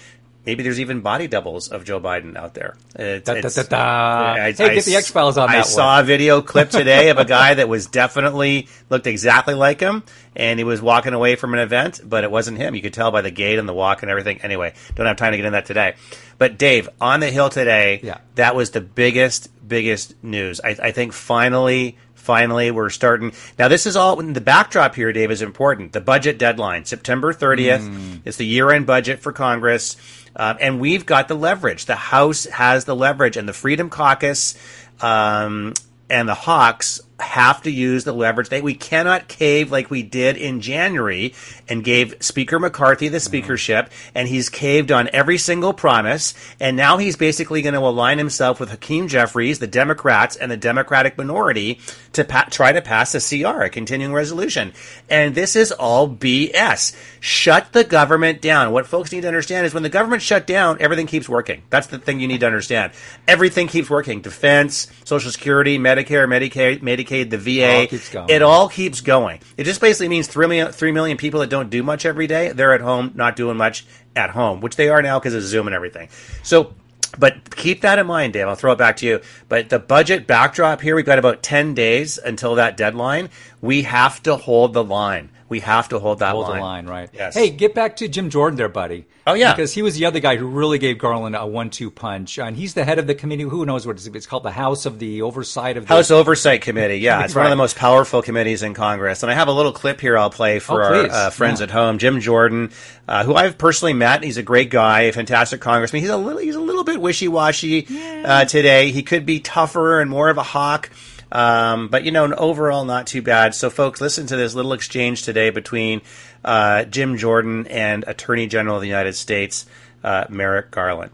maybe 0.45 0.63
there's 0.63 0.81
even 0.81 1.01
body 1.01 1.29
doubles 1.29 1.69
of 1.69 1.85
Joe 1.85 2.01
Biden 2.01 2.37
out 2.37 2.55
there. 2.55 2.77
It's, 2.95 3.27
da, 3.27 3.41
da, 3.41 3.63
da, 3.63 4.35
I, 4.35 4.53
hey, 4.53 4.65
I, 4.65 4.75
get 4.75 4.85
the 4.85 4.97
X 4.97 5.11
Files 5.11 5.39
on 5.39 5.49
I 5.49 5.55
that. 5.55 5.59
I 5.61 5.69
saw 5.69 6.01
a 6.01 6.03
video 6.03 6.43
clip 6.43 6.71
today 6.71 7.11
of 7.11 7.19
a 7.19 7.25
guy 7.25 7.55
that 7.55 7.69
was 7.69 7.87
definitely 7.87 8.69
looked 8.91 9.07
exactly 9.07 9.55
like 9.55 9.81
him, 9.81 10.03
and 10.35 10.59
he 10.59 10.65
was 10.65 10.83
walking 10.83 11.15
away 11.15 11.37
from 11.37 11.55
an 11.55 11.61
event, 11.61 12.01
but 12.05 12.25
it 12.25 12.31
wasn't 12.31 12.59
him. 12.59 12.75
You 12.75 12.83
could 12.83 12.95
tell 12.95 13.11
by 13.11 13.21
the 13.21 13.31
gait 13.31 13.59
and 13.59 13.69
the 13.69 13.75
walk 13.75 14.03
and 14.03 14.11
everything. 14.11 14.41
Anyway, 14.43 14.75
don't 14.95 15.07
have 15.07 15.17
time 15.17 15.33
to 15.33 15.37
get 15.37 15.47
into 15.47 15.57
that 15.57 15.67
today. 15.67 15.95
But 16.39 16.59
Dave, 16.59 16.89
on 17.01 17.21
the 17.21 17.31
Hill 17.31 17.49
today, 17.49 18.01
yeah. 18.03 18.19
that 18.35 18.57
was 18.57 18.73
the 18.73 18.81
biggest, 18.81 19.49
biggest 19.67 20.15
news. 20.23 20.61
I, 20.63 20.77
I 20.83 20.91
think 20.93 21.13
finally 21.13 21.97
finally 22.23 22.71
we're 22.71 22.89
starting 22.89 23.33
now 23.59 23.69
this 23.69 23.85
is 23.85 23.97
all 23.97 24.21
in 24.21 24.33
the 24.33 24.41
backdrop 24.41 24.95
here 24.95 25.13
dave 25.13 25.31
is 25.31 25.43
important 25.43 25.93
the 25.93 26.01
budget 26.01 26.39
deadline 26.39 26.85
september 26.85 27.33
30th 27.35 27.81
mm. 27.81 28.21
is 28.25 28.37
the 28.37 28.47
year-end 28.47 28.87
budget 28.87 29.19
for 29.19 29.33
congress 29.33 29.97
um, 30.37 30.57
and 30.61 30.81
we've 30.81 31.05
got 31.05 31.29
the 31.29 31.35
leverage. 31.35 31.87
The 31.87 31.97
House 31.97 32.45
has 32.47 32.85
the 32.85 32.97
leverage, 32.97 33.37
and 33.37 33.49
the 33.49 33.53
Freedom 33.53 33.91
Caucus 33.91 34.57
um, 35.01 35.75
and 36.09 36.29
the 36.29 36.35
Hawks 36.35 37.01
have 37.23 37.63
to 37.63 37.71
use 37.71 38.05
the 38.05 38.13
leverage. 38.13 38.49
They, 38.49 38.61
we 38.61 38.75
cannot 38.75 39.29
cave 39.29 39.71
like 39.71 39.91
we 39.91 40.03
did 40.03 40.37
in 40.37 40.61
January 40.61 41.35
and 41.69 41.85
gave 41.85 42.15
Speaker 42.21 42.59
McCarthy 42.59 43.09
the 43.09 43.21
speakership, 43.21 43.91
and 44.15 44.29
he's 44.29 44.49
caved 44.49 44.93
on 44.93 45.09
every 45.13 45.39
single 45.39 45.73
promise. 45.73 46.35
And 46.61 46.77
now 46.77 46.99
he's 46.99 47.17
basically 47.17 47.63
going 47.63 47.75
to 47.75 47.81
align 47.81 48.19
himself 48.19 48.61
with 48.61 48.71
Hakeem 48.71 49.09
Jeffries, 49.09 49.59
the 49.59 49.67
Democrats, 49.67 50.37
and 50.37 50.51
the 50.51 50.57
Democratic 50.57 51.17
minority 51.17 51.81
to 52.13 52.25
pa- 52.25 52.49
try 52.51 52.73
to 52.73 52.83
pass 52.83 53.15
a 53.15 53.21
CR, 53.21 53.63
a 53.63 53.71
continuing 53.71 54.13
resolution. 54.13 54.73
And 55.09 55.35
this 55.35 55.57
is 55.57 55.73
all 55.73 56.09
BS. 56.09 56.97
Shut 57.21 57.73
the 57.73 57.85
government 57.85 58.41
down. 58.41 58.73
What 58.73 58.87
folks 58.87 59.13
need 59.13 59.23
to 59.23 59.29
understand 59.29 59.67
is 59.67 59.75
when 59.75 59.83
the 59.83 59.89
government 59.89 60.23
shut 60.23 60.47
down, 60.47 60.79
everything 60.81 61.07
keeps 61.07 61.29
working. 61.29 61.63
That's 61.71 61.87
the 61.87 61.99
thing 61.99 62.21
you 62.21 62.29
need 62.29 62.41
to 62.41 62.47
understand. 62.47 62.93
Everything 63.29 63.69
keeps 63.69 63.89
working. 63.89 64.21
Defense, 64.21 64.89
Social 65.05 65.31
Security, 65.31 65.79
Medicare, 65.79 66.27
Medicaid, 66.27 66.81
Medicaid, 66.81 67.12
the 67.31 67.39
VA. 67.39 67.83
It 67.93 68.17
all, 68.17 68.31
it 68.31 68.43
all 68.43 68.69
keeps 68.69 69.01
going. 69.01 69.41
It 69.57 69.65
just 69.65 69.81
basically 69.81 70.09
means 70.09 70.27
3 70.27 70.47
million, 70.47 70.73
3 70.73 70.93
million 70.93 71.17
people 71.17 71.41
that 71.41 71.51
don't 71.51 71.71
do 71.71 71.83
much 71.83 72.05
every 72.05 72.27
day, 72.27 72.53
they're 72.53 72.75
at 72.75 72.81
home 72.81 73.13
not 73.15 73.37
doing 73.37 73.57
much 73.57 73.87
at 74.17 74.31
home, 74.31 74.61
which 74.61 74.77
they 74.77 74.89
are 74.89 75.03
now 75.03 75.19
because 75.19 75.35
of 75.35 75.43
Zoom 75.43 75.67
and 75.67 75.75
everything. 75.75 76.09
So 76.43 76.75
but 77.19 77.55
keep 77.55 77.83
that 77.83 77.99
in 77.99 78.07
mind, 78.07 78.33
Dave. 78.33 78.49
I'll 78.49 78.55
throw 78.55 78.73
it 78.73 78.79
back 78.79 78.97
to 78.99 79.07
you. 79.07 79.21
But 79.49 79.69
the 79.69 79.79
budget 79.79 80.27
backdrop 80.27 80.81
here, 80.81 80.97
we've 80.97 81.05
got 81.05 81.19
about 81.19 81.43
10 81.43 81.75
days 81.75 82.19
until 82.19 82.55
that 82.55 82.77
deadline. 82.77 83.29
We 83.61 83.83
have 83.83 84.23
to 84.23 84.37
hold 84.37 84.73
the 84.73 84.85
line. 84.85 85.31
We 85.49 85.61
have 85.61 85.91
to 85.91 85.99
hold 85.99 86.21
that 86.21 86.33
hold 86.33 86.49
line. 86.49 86.57
the 86.57 86.63
line, 86.63 86.87
right? 86.87 87.11
Yes. 87.13 87.35
Hey, 87.35 87.51
get 87.51 87.75
back 87.75 87.97
to 87.97 88.09
Jim 88.09 88.31
Jordan 88.31 88.57
there, 88.57 88.71
buddy. 88.71 89.07
Oh 89.25 89.35
yeah, 89.35 89.53
because 89.53 89.73
he 89.73 89.83
was 89.83 89.95
the 89.95 90.05
other 90.05 90.19
guy 90.19 90.35
who 90.37 90.49
really 90.49 90.79
gave 90.79 90.99
Garland 90.99 91.37
a 91.37 91.47
one-two 91.47 91.93
punch, 91.93 92.41
and 92.41 92.57
he's 92.57 92.75
the 92.75 92.85
head 92.85 92.99
of 92.99 93.07
the 93.07 93.15
committee. 93.15 93.45
Who 93.45 93.65
knows 93.65 93.87
what 93.87 93.95
it's, 93.95 94.07
it's 94.07 94.27
called? 94.27 94.43
The 94.43 94.51
House 94.51 94.85
of 94.85 94.99
the 94.99 95.23
Oversight 95.23 95.77
of 95.77 95.87
the 95.87 95.95
House 95.95 96.11
Oversight 96.11 96.63
Committee. 96.63 96.97
Yeah, 96.97 97.23
it's 97.23 97.35
right. 97.35 97.43
one 97.43 97.47
of 97.47 97.51
the 97.51 97.63
most 97.63 97.77
powerful 97.77 98.21
committees 98.21 98.65
in 98.65 98.75
Congress. 98.75 99.23
And 99.23 99.31
I 99.31 99.35
have 99.35 99.47
a 99.47 99.53
little 99.53 99.73
clip 99.73 100.01
here 100.01 100.19
I'll 100.19 100.31
play 100.31 100.59
for 100.59 100.83
oh, 100.83 100.87
our 100.87 100.95
uh, 101.11 101.31
friends 101.31 101.61
yeah. 101.61 101.65
at 101.65 101.71
home. 101.71 101.99
Jim 101.99 102.19
Jordan, 102.19 102.73
uh, 103.07 103.23
who 103.23 103.37
I've 103.37 103.59
personally 103.59 103.93
met, 103.93 104.25
he's 104.25 104.39
a 104.39 104.43
great 104.43 104.71
guy, 104.71 105.03
a 105.03 105.13
fantastic 105.13 105.61
congressman. 105.61 106.03
He's 106.03 106.11
a 106.11 106.17
little, 106.17 106.41
he's 106.41 106.57
a 106.57 106.61
little 106.61 106.83
bit 106.83 107.01
wishy-washy 107.01 107.87
yeah. 107.89 108.23
uh, 108.27 108.45
today. 108.45 108.91
He 108.91 109.05
could 109.05 109.25
be 109.25 109.39
tougher 109.39 110.01
and 110.01 110.11
more 110.11 110.31
of 110.31 110.39
a 110.39 110.43
hawk. 110.43 110.91
Um, 111.33 111.89
but 111.89 112.05
you 112.05 112.13
know, 112.13 112.33
overall, 112.35 112.85
not 112.85 113.07
too 113.07 113.23
bad. 113.23 113.55
So, 113.55 113.71
folks, 113.71 114.01
listen 114.01 114.27
to 114.27 114.37
this 114.37 114.55
little 114.55 114.75
exchange 114.75 115.23
today 115.23 115.49
between 115.49 116.03
uh, 116.45 116.85
Jim 116.85 117.17
Jordan 117.17 117.67
and 117.69 118.05
Attorney 118.07 118.47
General 118.47 118.77
of 118.77 118.83
the 118.83 118.89
United 118.89 119.15
States 119.15 119.67
uh, 120.05 120.27
Merrick 120.29 120.71
Garland. 120.71 121.11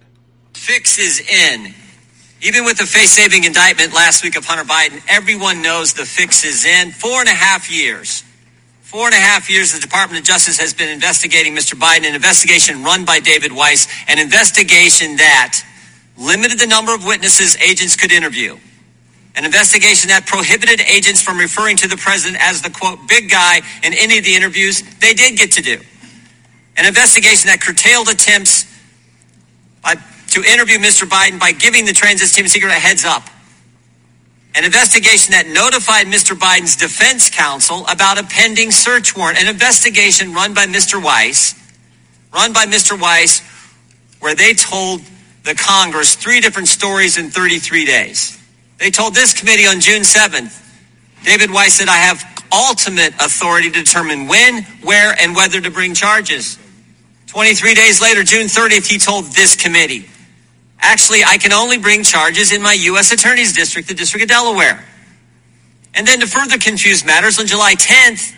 Fix 0.54 0.98
is 0.98 1.20
in. 1.20 1.72
Even 2.40 2.64
with 2.64 2.78
the 2.78 2.86
face 2.86 3.12
saving 3.12 3.44
indictment 3.44 3.94
last 3.94 4.24
week 4.24 4.36
of 4.36 4.44
Hunter 4.44 4.64
Biden, 4.64 5.02
everyone 5.08 5.62
knows 5.62 5.94
the 5.94 6.04
fix 6.04 6.44
is 6.44 6.64
in. 6.64 6.90
Four 6.90 7.20
and 7.20 7.28
a 7.28 7.32
half 7.32 7.70
years. 7.70 8.24
Four 8.82 9.06
and 9.06 9.14
a 9.14 9.18
half 9.18 9.50
years, 9.50 9.72
the 9.72 9.80
Department 9.80 10.20
of 10.20 10.24
Justice 10.24 10.58
has 10.58 10.72
been 10.72 10.88
investigating 10.88 11.54
Mr. 11.54 11.78
Biden, 11.78 12.08
an 12.08 12.14
investigation 12.14 12.82
run 12.82 13.04
by 13.04 13.20
David 13.20 13.52
Weiss, 13.52 13.86
an 14.08 14.18
investigation 14.18 15.16
that 15.16 15.62
limited 16.16 16.58
the 16.58 16.66
number 16.66 16.94
of 16.94 17.04
witnesses 17.04 17.56
agents 17.58 17.94
could 17.96 18.10
interview 18.10 18.56
an 19.38 19.44
investigation 19.44 20.08
that 20.08 20.26
prohibited 20.26 20.80
agents 20.80 21.22
from 21.22 21.38
referring 21.38 21.76
to 21.76 21.86
the 21.86 21.96
president 21.96 22.42
as 22.42 22.60
the 22.60 22.70
quote 22.70 22.98
big 23.06 23.30
guy 23.30 23.58
in 23.84 23.94
any 23.94 24.18
of 24.18 24.24
the 24.24 24.34
interviews 24.34 24.82
they 24.98 25.14
did 25.14 25.38
get 25.38 25.52
to 25.52 25.62
do. 25.62 25.78
An 26.76 26.84
investigation 26.84 27.46
that 27.46 27.60
curtailed 27.60 28.08
attempts 28.08 28.66
by, 29.80 29.94
to 30.30 30.42
interview 30.42 30.78
Mr. 30.78 31.08
Biden 31.08 31.38
by 31.38 31.52
giving 31.52 31.84
the 31.84 31.92
transit 31.92 32.34
team 32.34 32.48
secret 32.48 32.70
a 32.70 32.74
heads 32.74 33.04
up. 33.04 33.22
An 34.56 34.64
investigation 34.64 35.30
that 35.30 35.46
notified 35.46 36.06
Mr. 36.08 36.36
Biden's 36.36 36.74
defense 36.74 37.30
counsel 37.30 37.86
about 37.86 38.18
a 38.18 38.24
pending 38.24 38.72
search 38.72 39.16
warrant. 39.16 39.40
An 39.40 39.46
investigation 39.46 40.34
run 40.34 40.52
by 40.52 40.66
Mr. 40.66 41.00
Weiss, 41.00 41.54
run 42.34 42.52
by 42.52 42.66
Mr. 42.66 43.00
Weiss, 43.00 43.40
where 44.18 44.34
they 44.34 44.54
told 44.54 45.00
the 45.44 45.54
Congress 45.54 46.16
three 46.16 46.40
different 46.40 46.66
stories 46.66 47.18
in 47.18 47.30
33 47.30 47.84
days. 47.84 48.37
They 48.78 48.90
told 48.90 49.14
this 49.14 49.34
committee 49.34 49.66
on 49.66 49.80
June 49.80 50.02
7th, 50.02 50.64
David 51.24 51.50
Weiss 51.50 51.74
said, 51.74 51.88
I 51.88 51.96
have 51.96 52.22
ultimate 52.52 53.14
authority 53.14 53.70
to 53.70 53.82
determine 53.82 54.28
when, 54.28 54.62
where, 54.82 55.14
and 55.20 55.34
whether 55.34 55.60
to 55.60 55.70
bring 55.70 55.94
charges. 55.94 56.58
23 57.26 57.74
days 57.74 58.00
later, 58.00 58.22
June 58.22 58.46
30th, 58.46 58.86
he 58.86 58.98
told 58.98 59.26
this 59.26 59.56
committee, 59.56 60.08
actually, 60.80 61.24
I 61.24 61.38
can 61.38 61.52
only 61.52 61.78
bring 61.78 62.02
charges 62.04 62.52
in 62.52 62.62
my 62.62 62.72
U.S. 62.72 63.12
Attorney's 63.12 63.52
District, 63.52 63.88
the 63.88 63.94
District 63.94 64.22
of 64.22 64.28
Delaware. 64.28 64.84
And 65.94 66.06
then 66.06 66.20
to 66.20 66.26
further 66.26 66.58
confuse 66.58 67.04
matters, 67.04 67.38
on 67.38 67.46
July 67.46 67.74
10th, 67.74 68.34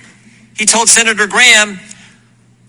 he 0.56 0.64
told 0.64 0.88
Senator 0.88 1.26
Graham, 1.26 1.78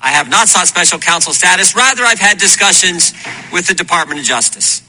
I 0.02 0.10
have 0.10 0.30
not 0.30 0.50
sought 0.50 0.68
special 0.68 1.00
counsel 1.00 1.34
status. 1.34 1.76
Rather, 1.76 2.04
I've 2.04 2.20
had 2.20 2.38
discussions 2.38 3.14
with 3.54 3.68
the 3.68 3.74
Department 3.74 4.20
of 4.20 4.26
Justice. 4.26 4.82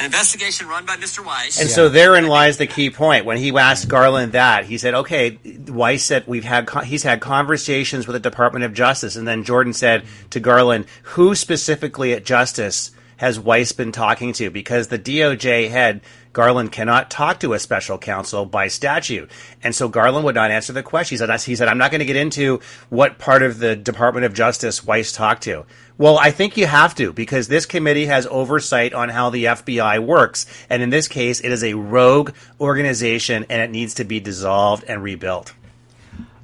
An 0.00 0.06
investigation 0.06 0.66
run 0.66 0.86
by 0.86 0.96
Mr. 0.96 1.22
Weiss. 1.22 1.60
And 1.60 1.68
yeah. 1.68 1.74
so 1.74 1.90
therein 1.90 2.26
lies 2.26 2.56
the 2.56 2.66
key 2.66 2.88
point. 2.88 3.26
When 3.26 3.36
he 3.36 3.54
asked 3.54 3.86
Garland 3.86 4.32
that, 4.32 4.64
he 4.64 4.78
said, 4.78 4.94
"Okay." 4.94 5.38
Weiss 5.68 6.02
said, 6.02 6.24
"We've 6.26 6.42
had 6.42 6.70
he's 6.84 7.02
had 7.02 7.20
conversations 7.20 8.06
with 8.06 8.14
the 8.14 8.20
Department 8.20 8.64
of 8.64 8.72
Justice." 8.72 9.14
And 9.14 9.28
then 9.28 9.44
Jordan 9.44 9.74
said 9.74 10.04
to 10.30 10.40
Garland, 10.40 10.86
"Who 11.02 11.34
specifically 11.34 12.14
at 12.14 12.24
Justice 12.24 12.92
has 13.18 13.38
Weiss 13.38 13.72
been 13.72 13.92
talking 13.92 14.32
to?" 14.32 14.50
Because 14.50 14.88
the 14.88 14.98
DOJ 14.98 15.68
head 15.68 16.00
Garland 16.32 16.70
cannot 16.70 17.10
talk 17.10 17.40
to 17.40 17.54
a 17.54 17.58
special 17.58 17.98
counsel 17.98 18.46
by 18.46 18.68
statute. 18.68 19.30
And 19.62 19.74
so 19.74 19.88
Garland 19.88 20.24
would 20.24 20.34
not 20.34 20.50
answer 20.50 20.72
the 20.72 20.82
question. 20.82 21.14
He 21.14 21.18
said, 21.18 21.40
he 21.40 21.56
said, 21.56 21.68
I'm 21.68 21.78
not 21.78 21.90
going 21.90 22.00
to 22.00 22.04
get 22.04 22.16
into 22.16 22.60
what 22.88 23.18
part 23.18 23.42
of 23.42 23.58
the 23.58 23.74
Department 23.74 24.26
of 24.26 24.34
Justice 24.34 24.84
Weiss 24.84 25.12
talked 25.12 25.42
to. 25.44 25.64
Well, 26.00 26.16
I 26.16 26.30
think 26.30 26.56
you 26.56 26.66
have 26.66 26.94
to 26.94 27.12
because 27.12 27.46
this 27.46 27.66
committee 27.66 28.06
has 28.06 28.26
oversight 28.30 28.94
on 28.94 29.10
how 29.10 29.28
the 29.28 29.44
FBI 29.44 30.02
works. 30.02 30.46
And 30.70 30.82
in 30.82 30.88
this 30.88 31.08
case, 31.08 31.40
it 31.40 31.52
is 31.52 31.62
a 31.62 31.74
rogue 31.74 32.30
organization 32.58 33.44
and 33.50 33.60
it 33.60 33.70
needs 33.70 33.92
to 33.96 34.04
be 34.04 34.18
dissolved 34.18 34.84
and 34.84 35.02
rebuilt. 35.02 35.52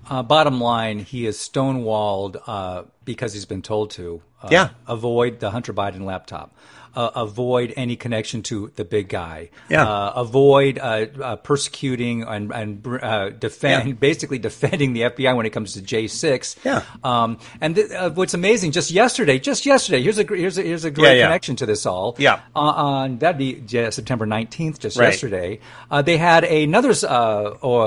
Uh, 0.09 0.23
bottom 0.23 0.61
line, 0.61 1.01
he 1.01 1.27
is 1.27 1.37
stonewalled 1.37 2.41
uh, 2.47 2.85
because 3.05 3.33
he's 3.33 3.45
been 3.45 3.63
told 3.63 3.91
to. 3.93 4.23
Uh, 4.43 4.49
yeah. 4.51 4.69
Avoid 4.87 5.41
the 5.41 5.51
Hunter 5.51 5.73
Biden 5.73 6.03
laptop 6.03 6.55
uh, 6.97 7.11
avoid 7.15 7.75
any 7.77 7.95
connection 7.95 8.43
to 8.43 8.73
the 8.77 8.85
big 8.85 9.09
guy. 9.09 9.51
Yeah. 9.69 9.87
Uh, 9.87 10.13
avoid 10.17 10.79
uh, 10.79 11.07
uh 11.23 11.37
persecuting 11.37 12.23
and, 12.23 12.51
and 12.53 12.87
uh, 12.87 13.31
defend, 13.31 13.89
yeah. 13.89 13.95
basically 13.95 14.39
defending 14.39 14.95
the 14.95 15.03
FBI 15.03 15.37
when 15.37 15.45
it 15.45 15.51
comes 15.51 15.75
to 15.75 15.83
J 15.83 16.09
six. 16.09 16.57
Yeah. 16.65 16.83
Um, 17.05 17.39
and 17.61 17.77
th- 17.77 17.91
uh, 17.91 18.11
what's 18.11 18.35
amazing, 18.35 18.73
just 18.73 18.91
yesterday, 18.91 19.39
just 19.39 19.67
yesterday, 19.67 20.03
here's 20.03 20.19
a 20.19 20.25
here's 20.25 20.57
a, 20.57 20.63
here's 20.63 20.85
a 20.85 20.91
great 20.91 21.19
yeah, 21.19 21.27
connection 21.27 21.57
to 21.57 21.67
this 21.67 21.85
all. 21.85 22.17
Yeah. 22.19 22.41
on 22.55 23.19
that'd 23.19 23.39
be 23.39 23.63
September 23.91 24.25
nineteenth, 24.25 24.81
just 24.81 24.97
right. 24.99 25.07
yesterday, 25.09 25.61
they 26.03 26.17
had 26.17 26.45
another 26.45 26.95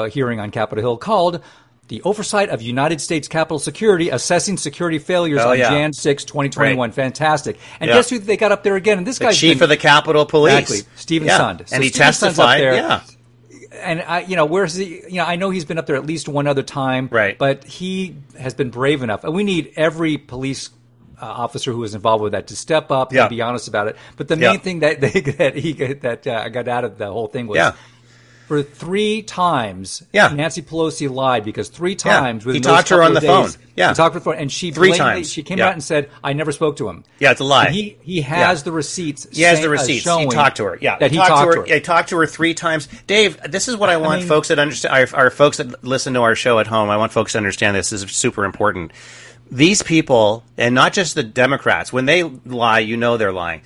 hearing 0.09 0.39
on 0.39 0.51
Capitol 0.51 0.83
Hill 0.83 0.97
called 0.97 1.41
the 1.89 2.01
oversight 2.03 2.49
of 2.49 2.61
United 2.61 3.01
States 3.01 3.27
Capitol 3.27 3.59
security, 3.59 4.09
assessing 4.09 4.57
security 4.57 4.97
failures 4.99 5.41
Oh, 5.43 5.49
on 5.51 5.57
yeah. 5.59 5.69
Jan 5.69 5.91
6, 5.93 6.23
2021. 6.23 6.89
Right. 6.89 6.95
Fantastic. 6.95 7.57
And 7.79 7.89
Yeah. 7.89 7.95
guess 7.95 8.09
who 8.09 8.19
they 8.19 8.37
got 8.37 8.51
up 8.53 8.63
there 8.63 8.75
again? 8.77 8.97
And 8.99 9.05
this 9.05 9.17
The 9.17 9.25
guy's 9.25 9.37
chief 9.37 9.57
been- 9.57 9.63
of 9.63 9.69
the 9.69 9.77
Capitol 9.77 10.25
Police, 10.25 10.53
Exactly, 10.59 10.87
Steven 10.95 11.27
yeah. 11.27 11.39
Sund. 11.39 11.67
So 11.67 11.75
and 11.75 11.83
he 11.83 11.89
Steven 11.89 12.05
testified. 12.05 12.61
there. 12.61 12.75
Yeah, 12.75 13.01
and 13.81 14.01
I, 14.07 14.21
you 14.21 14.35
know, 14.35 14.45
where's 14.45 14.75
he? 14.75 15.01
You 15.09 15.17
know, 15.17 15.25
I 15.25 15.35
know 15.35 15.49
he's 15.49 15.65
been 15.65 15.77
up 15.77 15.85
there 15.85 15.95
at 15.95 16.05
least 16.05 16.27
one 16.29 16.47
other 16.47 16.63
time, 16.63 17.09
Right. 17.11 17.37
But 17.37 17.63
he 17.65 18.15
has 18.39 18.53
been 18.53 18.69
brave 18.69 19.03
enough, 19.03 19.23
and 19.23 19.33
we 19.33 19.43
need 19.43 19.71
every 19.75 20.17
police 20.17 20.69
uh, 21.21 21.25
officer 21.25 21.71
who 21.73 21.83
is 21.83 21.95
involved 21.95 22.23
with 22.23 22.31
that 22.31 22.47
to 22.47 22.55
step 22.55 22.91
up 22.91 23.11
Yeah. 23.11 23.21
and 23.23 23.29
be 23.29 23.41
honest 23.41 23.67
about 23.67 23.87
it. 23.89 23.97
But 24.15 24.27
the 24.29 24.37
main 24.37 24.59
thing 24.59 24.79
that 24.79 25.01
they, 25.01 25.19
that 25.21 25.55
he 25.55 25.73
that 25.73 26.25
uh, 26.25 26.47
got 26.49 26.67
out 26.67 26.83
of 26.85 26.97
the 26.97 27.11
whole 27.11 27.27
thing 27.27 27.47
was. 27.47 27.57
Yeah. 28.49 28.63
For 28.63 28.63
three 28.63 29.21
times, 29.21 30.03
Yeah. 30.11 30.29
Nancy 30.29 30.61
Pelosi 30.61 31.09
lied 31.09 31.45
because 31.45 31.69
three 31.69 31.91
Yeah. 31.91 32.19
times 32.19 32.43
He 32.43 32.47
within 32.47 32.61
talked 32.63 32.89
those 32.89 32.89
to 32.89 32.95
her 32.95 33.03
on 33.03 33.13
the 33.13 33.19
days, 33.19 33.29
phone. 33.29 33.49
Yeah. 33.75 33.89
he 33.89 33.93
talked 33.95 34.15
to 34.17 34.29
her, 34.29 34.35
and 34.35 34.51
she 34.51 34.71
Three 34.71 34.93
times. 34.93 35.31
She 35.31 35.43
came 35.43 35.59
Yeah. 35.59 35.67
out 35.67 35.73
and 35.73 35.83
said, 35.83 36.09
"I 36.23 36.33
never 36.33 36.51
spoke 36.51 36.75
to 36.77 36.89
him." 36.89 37.03
Yeah, 37.19 37.31
it's 37.31 37.39
a 37.39 37.43
lie. 37.43 37.65
And 37.65 37.75
he 37.75 37.97
he 38.01 38.21
has 38.21 38.59
Yeah. 38.59 38.63
the 38.63 38.71
receipts. 38.71 39.27
He 39.31 39.43
has 39.43 39.59
the 39.61 39.67
uh, 39.67 39.71
receipts. 39.71 40.03
he 40.05 40.27
talked 40.27 40.57
to 40.57 40.63
her. 40.65 40.77
Yeah, 40.81 40.97
that 40.99 41.11
he 41.11 41.17
talked, 41.17 41.29
talked 41.29 41.53
to 41.53 41.59
her. 41.61 41.65
He 41.75 41.79
talked 41.79 42.09
to 42.09 42.17
her 42.17 42.25
three 42.25 42.53
times. 42.53 42.87
Dave, 43.07 43.37
this 43.49 43.67
is 43.67 43.75
what 43.77 43.89
I 43.89 43.97
want 43.97 44.21
mean- 44.21 44.27
folks 44.27 44.47
that 44.49 44.57
understand. 44.59 44.93
Our, 45.13 45.25
our 45.25 45.29
folks 45.29 45.57
that 45.57 45.83
listen 45.83 46.13
to 46.15 46.21
our 46.21 46.35
show 46.35 46.59
at 46.59 46.67
home. 46.67 46.89
I 46.89 46.97
want 46.97 47.11
folks 47.11 47.33
to 47.33 47.37
understand 47.37 47.75
this. 47.75 47.91
This 47.91 48.03
is 48.03 48.11
super 48.11 48.45
important. 48.45 48.91
These 49.51 49.81
people, 49.83 50.43
and 50.57 50.73
not 50.75 50.93
just 50.93 51.15
the 51.15 51.23
Democrats, 51.23 51.91
when 51.93 52.05
they 52.05 52.23
lie, 52.23 52.79
you 52.79 52.97
know 52.97 53.17
they're 53.17 53.31
lying. 53.31 53.61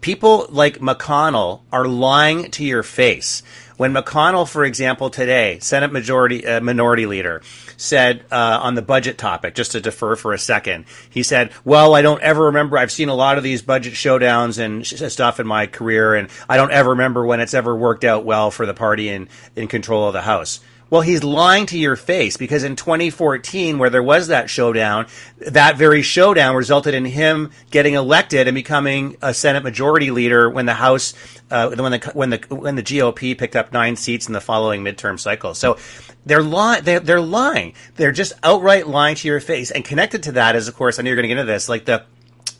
People 0.00 0.46
like 0.50 0.78
McConnell 0.78 1.60
are 1.72 1.86
lying 1.86 2.50
to 2.52 2.64
your 2.64 2.82
face. 2.84 3.42
When 3.78 3.94
McConnell, 3.94 4.48
for 4.48 4.64
example, 4.64 5.08
today, 5.08 5.60
Senate 5.60 5.92
Majority 5.92 6.44
uh, 6.44 6.60
Minority 6.60 7.06
Leader, 7.06 7.42
said 7.76 8.24
uh, 8.28 8.58
on 8.60 8.74
the 8.74 8.82
budget 8.82 9.18
topic, 9.18 9.54
just 9.54 9.70
to 9.72 9.80
defer 9.80 10.16
for 10.16 10.32
a 10.32 10.38
second, 10.38 10.84
he 11.08 11.22
said, 11.22 11.52
"Well, 11.64 11.94
I 11.94 12.02
don't 12.02 12.20
ever 12.20 12.46
remember. 12.46 12.76
I've 12.76 12.90
seen 12.90 13.08
a 13.08 13.14
lot 13.14 13.38
of 13.38 13.44
these 13.44 13.62
budget 13.62 13.94
showdowns 13.94 14.58
and 14.58 14.84
sh- 14.84 15.00
stuff 15.12 15.38
in 15.38 15.46
my 15.46 15.68
career, 15.68 16.16
and 16.16 16.28
I 16.48 16.56
don't 16.56 16.72
ever 16.72 16.90
remember 16.90 17.24
when 17.24 17.38
it's 17.38 17.54
ever 17.54 17.74
worked 17.74 18.02
out 18.02 18.24
well 18.24 18.50
for 18.50 18.66
the 18.66 18.74
party 18.74 19.08
in 19.08 19.28
in 19.54 19.68
control 19.68 20.08
of 20.08 20.12
the 20.12 20.22
House." 20.22 20.58
Well, 20.90 21.02
he's 21.02 21.22
lying 21.22 21.66
to 21.66 21.78
your 21.78 21.96
face 21.96 22.36
because 22.36 22.64
in 22.64 22.74
2014, 22.74 23.78
where 23.78 23.90
there 23.90 24.02
was 24.02 24.28
that 24.28 24.48
showdown, 24.48 25.06
that 25.38 25.76
very 25.76 26.00
showdown 26.00 26.56
resulted 26.56 26.94
in 26.94 27.04
him 27.04 27.50
getting 27.70 27.94
elected 27.94 28.48
and 28.48 28.54
becoming 28.54 29.16
a 29.20 29.34
Senate 29.34 29.62
Majority 29.62 30.10
Leader 30.10 30.48
when 30.48 30.66
the 30.66 30.74
House, 30.74 31.12
uh, 31.50 31.74
when 31.76 31.92
the 31.92 32.10
when 32.14 32.30
the 32.30 32.38
when 32.48 32.76
the 32.76 32.82
GOP 32.82 33.36
picked 33.36 33.56
up 33.56 33.72
nine 33.72 33.96
seats 33.96 34.26
in 34.26 34.32
the 34.32 34.40
following 34.40 34.82
midterm 34.82 35.20
cycle. 35.20 35.54
So 35.54 35.76
they're 36.24 36.42
lying. 36.42 36.84
They're, 36.84 37.00
they're 37.00 37.20
lying. 37.20 37.74
They're 37.96 38.12
just 38.12 38.32
outright 38.42 38.86
lying 38.86 39.16
to 39.16 39.28
your 39.28 39.40
face. 39.40 39.70
And 39.70 39.84
connected 39.84 40.22
to 40.24 40.32
that 40.32 40.56
is, 40.56 40.68
of 40.68 40.76
course, 40.76 40.98
I 40.98 41.02
know 41.02 41.08
you're 41.08 41.16
going 41.16 41.24
to 41.24 41.28
get 41.28 41.38
into 41.38 41.52
this, 41.52 41.68
like 41.68 41.84
the 41.84 42.04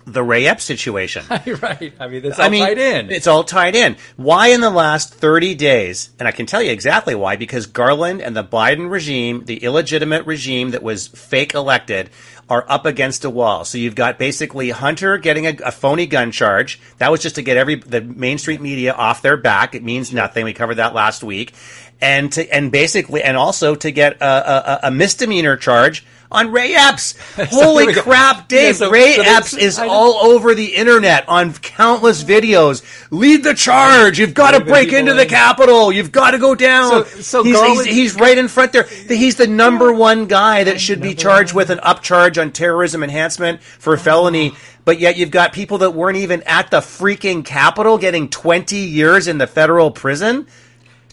the 0.06 0.22
Ray 0.22 0.46
Epps 0.46 0.64
situation. 0.64 1.24
right. 1.30 1.92
I 2.00 2.08
mean, 2.08 2.24
it's 2.24 2.38
all 2.38 2.46
I 2.46 2.48
mean, 2.48 2.64
tied 2.64 2.78
in. 2.78 3.10
It's 3.10 3.26
all 3.26 3.44
tied 3.44 3.74
in. 3.74 3.96
Why 4.16 4.48
in 4.48 4.60
the 4.60 4.70
last 4.70 5.14
30 5.14 5.54
days, 5.54 6.10
and 6.18 6.26
I 6.26 6.32
can 6.32 6.46
tell 6.46 6.62
you 6.62 6.70
exactly 6.70 7.14
why, 7.14 7.36
because 7.36 7.66
Garland 7.66 8.22
and 8.22 8.36
the 8.36 8.44
Biden 8.44 8.90
regime, 8.90 9.44
the 9.44 9.62
illegitimate 9.62 10.26
regime 10.26 10.70
that 10.70 10.82
was 10.82 11.08
fake 11.08 11.54
elected, 11.54 12.10
are 12.48 12.64
up 12.68 12.86
against 12.86 13.24
a 13.24 13.30
wall. 13.30 13.64
So 13.64 13.78
you've 13.78 13.94
got 13.94 14.18
basically 14.18 14.70
Hunter 14.70 15.18
getting 15.18 15.46
a, 15.46 15.56
a 15.66 15.70
phony 15.72 16.06
gun 16.06 16.32
charge. 16.32 16.80
That 16.98 17.10
was 17.10 17.20
just 17.20 17.34
to 17.36 17.42
get 17.42 17.56
every 17.56 17.76
the 17.76 18.00
Main 18.00 18.38
Street 18.38 18.60
media 18.60 18.92
off 18.92 19.22
their 19.22 19.36
back. 19.36 19.74
It 19.74 19.82
means 19.82 20.12
nothing. 20.12 20.44
We 20.44 20.52
covered 20.54 20.76
that 20.76 20.94
last 20.94 21.22
week. 21.22 21.52
And 22.00 22.30
to, 22.32 22.48
and 22.54 22.70
basically, 22.70 23.22
and 23.24 23.36
also 23.36 23.74
to 23.74 23.90
get 23.90 24.18
a, 24.22 24.84
a, 24.84 24.88
a 24.88 24.90
misdemeanor 24.92 25.56
charge 25.56 26.06
on 26.30 26.52
Ray 26.52 26.74
Epps. 26.74 27.14
Holy 27.50 27.92
go. 27.92 28.02
crap, 28.02 28.48
Dave! 28.48 28.66
Yeah, 28.66 28.72
so- 28.86 28.90
Ray 28.90 29.14
so 29.16 29.22
Epps 29.24 29.54
is 29.54 29.78
all 29.80 30.14
over 30.30 30.54
the 30.54 30.76
internet 30.76 31.28
on 31.28 31.54
countless 31.54 32.22
videos. 32.22 32.84
Lead 33.10 33.42
the 33.42 33.54
charge. 33.54 34.18
You've 34.20 34.34
got 34.34 34.52
to 34.52 34.64
break 34.64 34.92
into 34.92 35.14
the. 35.14 35.26
Capitol. 35.26 35.90
You've 35.90 36.12
got 36.12 36.32
to 36.32 36.38
go 36.38 36.54
down. 36.54 37.04
So- 37.06 37.20
so 37.20 37.42
he's, 37.42 37.56
Garland- 37.56 37.86
he's, 37.88 37.96
he's 37.96 38.14
right 38.14 38.38
in 38.38 38.46
front 38.46 38.72
there. 38.72 38.84
He's 38.84 39.34
the 39.36 39.48
number 39.48 39.92
one 39.92 40.26
guy 40.26 40.64
that 40.64 40.80
should 40.80 41.00
be 41.02 41.14
charged 41.14 41.52
with 41.52 41.70
an 41.70 41.78
upcharge 41.78 42.37
on 42.38 42.52
terrorism 42.52 43.02
enhancement 43.02 43.62
for 43.62 43.96
felony. 43.96 44.54
But 44.84 45.00
yet 45.00 45.16
you've 45.16 45.30
got 45.30 45.52
people 45.52 45.78
that 45.78 45.90
weren't 45.90 46.16
even 46.16 46.42
at 46.44 46.70
the 46.70 46.78
freaking 46.80 47.44
Capitol 47.44 47.98
getting 47.98 48.28
20 48.30 48.76
years 48.76 49.28
in 49.28 49.38
the 49.38 49.46
federal 49.46 49.90
prison. 49.90 50.46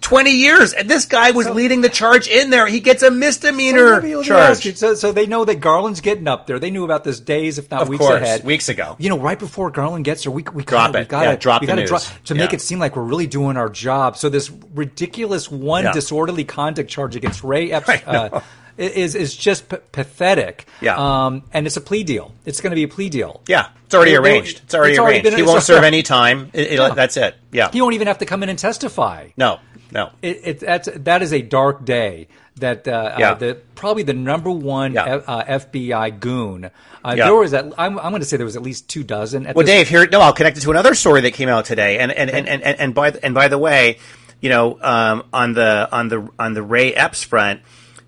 20 0.02 0.30
years. 0.30 0.72
And 0.74 0.88
this 0.88 1.06
guy 1.06 1.32
was 1.32 1.50
leading 1.50 1.82
the 1.82 1.90
charge 1.90 2.28
in 2.28 2.52
there. 2.52 2.68
He 2.68 2.80
gets 2.80 3.02
a 3.02 3.10
misdemeanor 3.10 3.94
Let 3.96 4.04
me- 4.04 4.16
let 4.16 4.28
me 4.28 4.32
ask 4.36 4.64
you, 4.64 4.72
charge. 4.72 4.78
So, 4.78 4.94
so 4.94 5.12
they 5.12 5.26
know 5.26 5.46
that 5.46 5.56
Garland's 5.56 6.00
getting 6.00 6.28
up 6.28 6.46
there. 6.46 6.60
They 6.60 6.70
knew 6.70 6.84
about 6.84 7.04
this 7.04 7.20
days, 7.20 7.58
if 7.58 7.72
not 7.72 7.82
Of 7.82 7.90
weeks 7.90 8.02
course, 8.06 8.22
ahead. 8.22 8.44
weeks 8.44 8.70
ago. 8.70 8.96
You 9.00 9.10
know, 9.10 9.18
right 9.18 9.40
before 9.40 9.72
Garland 9.72 10.06
gets 10.06 10.24
there, 10.24 10.32
we 10.32 10.44
we 10.54 10.64
Drop 10.64 10.92
gotta, 10.92 11.00
it. 11.00 11.02
We 11.02 11.06
gotta, 11.08 11.30
Yeah, 11.32 11.36
drop 11.38 11.62
we 11.62 11.66
the 11.66 11.72
gotta 11.72 11.82
news. 11.82 11.90
drop 11.90 12.04
to 12.26 12.36
make 12.36 12.52
Yeah. 12.52 12.58
it 12.58 12.62
seem 12.62 12.78
like 12.78 12.96
we're 12.96 13.02
really 13.04 13.26
doing 13.26 13.58
our 13.58 13.70
job. 13.70 14.16
So 14.16 14.30
this 14.30 14.52
ridiculous 14.76 15.50
one 15.50 15.86
Yeah. 15.86 15.92
disorderly 15.94 16.44
conduct 16.44 16.90
charge 16.90 17.16
against 17.16 17.44
Ray 17.44 17.72
Epps. 17.72 17.90
Uh, 18.06 18.42
is 18.78 19.16
is 19.16 19.36
just 19.36 19.70
p- 19.70 19.78
pathetic. 19.92 20.66
Yeah. 20.82 20.96
Um, 20.98 21.44
and 21.54 21.66
it's 21.66 21.78
a 21.78 21.82
plea 21.82 22.04
deal. 22.04 22.34
It's 22.46 22.62
going 22.62 22.72
to 22.72 22.76
be 22.76 22.84
a 22.84 22.88
plea 22.88 23.10
deal. 23.10 23.42
Yeah, 23.48 23.70
it's 23.86 23.96
already 23.96 24.12
they- 24.12 24.18
arranged. 24.18 24.62
It's 24.64 24.74
already 24.76 24.92
it's 24.94 25.00
already 25.00 25.16
arranged. 25.20 25.30
been- 25.32 25.38
he 25.40 25.44
won't 25.44 25.64
serve 25.64 25.84
any 25.84 26.04
time. 26.04 26.50
It- 26.54 26.72
it- 26.74 26.80
Yeah. 26.80 26.90
That's 26.90 27.18
it. 27.18 27.36
Yeah. 27.52 27.70
He 27.72 27.82
won't 27.82 27.94
even 27.96 28.08
have 28.08 28.18
to 28.20 28.26
come 28.26 28.44
in 28.44 28.50
and 28.50 28.60
testify. 28.60 29.28
No, 29.38 29.60
no. 29.92 30.10
It, 30.22 30.42
it, 30.44 30.60
that's 30.60 30.90
that 30.94 31.22
is 31.22 31.34
a 31.34 31.42
dark 31.42 31.86
day. 31.86 32.28
That 32.58 32.88
uh, 32.88 33.16
Yeah. 33.20 33.32
uh, 33.32 33.34
the 33.36 33.58
probably 33.76 34.04
the 34.04 34.14
number 34.14 34.50
one 34.50 34.94
Yeah. 34.94 35.18
F, 35.18 35.24
uh, 35.28 35.44
FBI 35.44 36.10
goon. 36.22 36.66
Uh, 37.04 37.14
Yeah. 37.18 37.26
There 37.26 37.36
was 37.36 37.54
at, 37.54 37.66
I'm, 37.78 38.00
I'm 38.00 38.12
going 38.12 38.22
to 38.22 38.26
say 38.26 38.38
there 38.38 38.46
was 38.46 38.56
at 38.56 38.62
least 38.62 38.88
two 38.88 39.04
dozen. 39.04 39.46
At 39.46 39.56
Well, 39.58 39.66
Dave, 39.66 39.90
here. 39.90 40.08
No, 40.08 40.22
I'll 40.22 40.32
connect 40.32 40.58
it 40.58 40.62
to 40.62 40.72
another 40.72 40.96
story 40.96 41.20
that 41.22 41.32
came 41.32 41.50
out 41.50 41.66
today. 41.66 42.00
And 42.00 42.12
and 42.14 42.30
and 42.30 42.48
and, 42.48 42.64
and, 42.64 42.80
and 42.80 42.96
by 42.96 43.12
and 43.24 43.34
by 43.36 43.50
the 43.50 43.58
way, 43.58 43.98
you 44.40 44.48
know, 44.50 44.80
um, 44.82 45.24
on 45.34 45.52
the 45.54 45.90
on 45.92 46.08
the 46.08 46.30
on 46.40 46.54
the 46.54 46.64
Ray 46.64 46.94
Epps 46.94 47.24
front, 47.24 47.60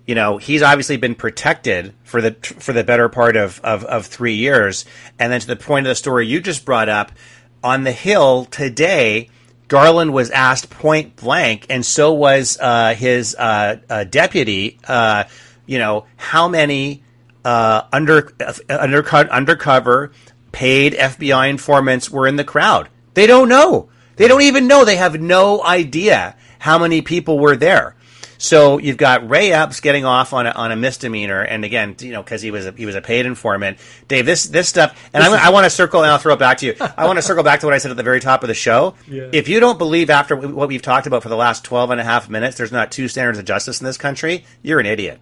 you 0.08 0.16
know, 0.16 0.38
he's 0.38 0.62
obviously 0.62 0.96
been 0.96 1.14
protected 1.14 1.94
for 2.02 2.20
the 2.20 2.32
for 2.32 2.72
the 2.72 2.82
better 2.82 3.08
part 3.08 3.36
of 3.36 3.60
of, 3.62 3.84
of 3.84 4.06
three 4.06 4.34
years. 4.34 4.84
And 5.20 5.30
then 5.30 5.38
to 5.40 5.46
the 5.46 5.54
point 5.54 5.86
of 5.86 5.90
the 5.90 5.94
story 5.94 6.26
you 6.26 6.40
just 6.40 6.64
brought 6.64 6.88
up, 6.88 7.12
on 7.62 7.84
the 7.84 7.92
Hill 7.92 8.44
today. 8.46 9.30
Garland 9.68 10.14
was 10.14 10.30
asked 10.30 10.70
point 10.70 11.16
blank, 11.16 11.66
and 11.68 11.84
so 11.84 12.14
was 12.14 12.58
uh, 12.58 12.94
his 12.94 13.36
uh, 13.38 13.76
uh, 13.88 14.04
deputy. 14.04 14.78
Uh, 14.86 15.24
you 15.66 15.78
know, 15.78 16.06
how 16.16 16.48
many 16.48 17.02
uh, 17.44 17.82
under 17.92 18.32
uh, 18.40 18.54
undercut 18.70 19.28
undercover 19.28 20.12
paid 20.52 20.94
FBI 20.94 21.50
informants 21.50 22.10
were 22.10 22.26
in 22.26 22.36
the 22.36 22.44
crowd? 22.44 22.88
They 23.12 23.26
don't 23.26 23.48
know. 23.48 23.90
They 24.16 24.26
don't 24.26 24.42
even 24.42 24.66
know. 24.66 24.84
They 24.84 24.96
have 24.96 25.20
no 25.20 25.62
idea 25.62 26.34
how 26.58 26.78
many 26.78 27.02
people 27.02 27.38
were 27.38 27.56
there. 27.56 27.94
So 28.38 28.78
you've 28.78 28.96
got 28.96 29.28
Ray 29.28 29.52
Epps 29.52 29.80
getting 29.80 30.04
off 30.04 30.32
on 30.32 30.46
a, 30.46 30.50
on 30.50 30.70
a 30.72 30.76
misdemeanor, 30.76 31.42
and 31.42 31.64
again, 31.64 31.96
you 32.00 32.12
know, 32.12 32.22
because 32.22 32.40
he 32.40 32.50
was 32.50 32.66
a, 32.66 32.72
he 32.72 32.86
was 32.86 32.94
a 32.94 33.00
paid 33.00 33.26
informant. 33.26 33.78
Dave, 34.06 34.24
this 34.26 34.44
this 34.44 34.68
stuff, 34.68 35.10
and 35.12 35.22
I, 35.22 35.46
I 35.46 35.50
want 35.50 35.64
to 35.64 35.70
circle, 35.70 36.02
and 36.02 36.10
I'll 36.10 36.18
throw 36.18 36.34
it 36.34 36.38
back 36.38 36.58
to 36.58 36.66
you. 36.66 36.76
I 36.96 37.06
want 37.06 37.18
to 37.18 37.22
circle 37.22 37.42
back 37.42 37.60
to 37.60 37.66
what 37.66 37.74
I 37.74 37.78
said 37.78 37.90
at 37.90 37.96
the 37.96 38.02
very 38.02 38.20
top 38.20 38.42
of 38.44 38.48
the 38.48 38.54
show. 38.54 38.94
If 39.32 39.48
you 39.48 39.58
don't 39.60 39.78
believe 39.78 40.08
after 40.08 40.36
what 40.36 40.68
we've 40.68 40.80
talked 40.82 41.06
about 41.08 41.22
for 41.24 41.28
the 41.28 41.36
last 41.36 41.64
12 41.64 41.90
and 41.90 42.00
a 42.00 42.04
half 42.04 42.28
minutes, 42.30 42.56
there's 42.56 42.72
not 42.72 42.92
two 42.92 43.08
standards 43.08 43.38
of 43.38 43.44
justice 43.44 43.80
in 43.80 43.84
this 43.84 43.98
country. 43.98 44.44
You're 44.62 44.78
an 44.80 44.86
idiot. 44.86 45.20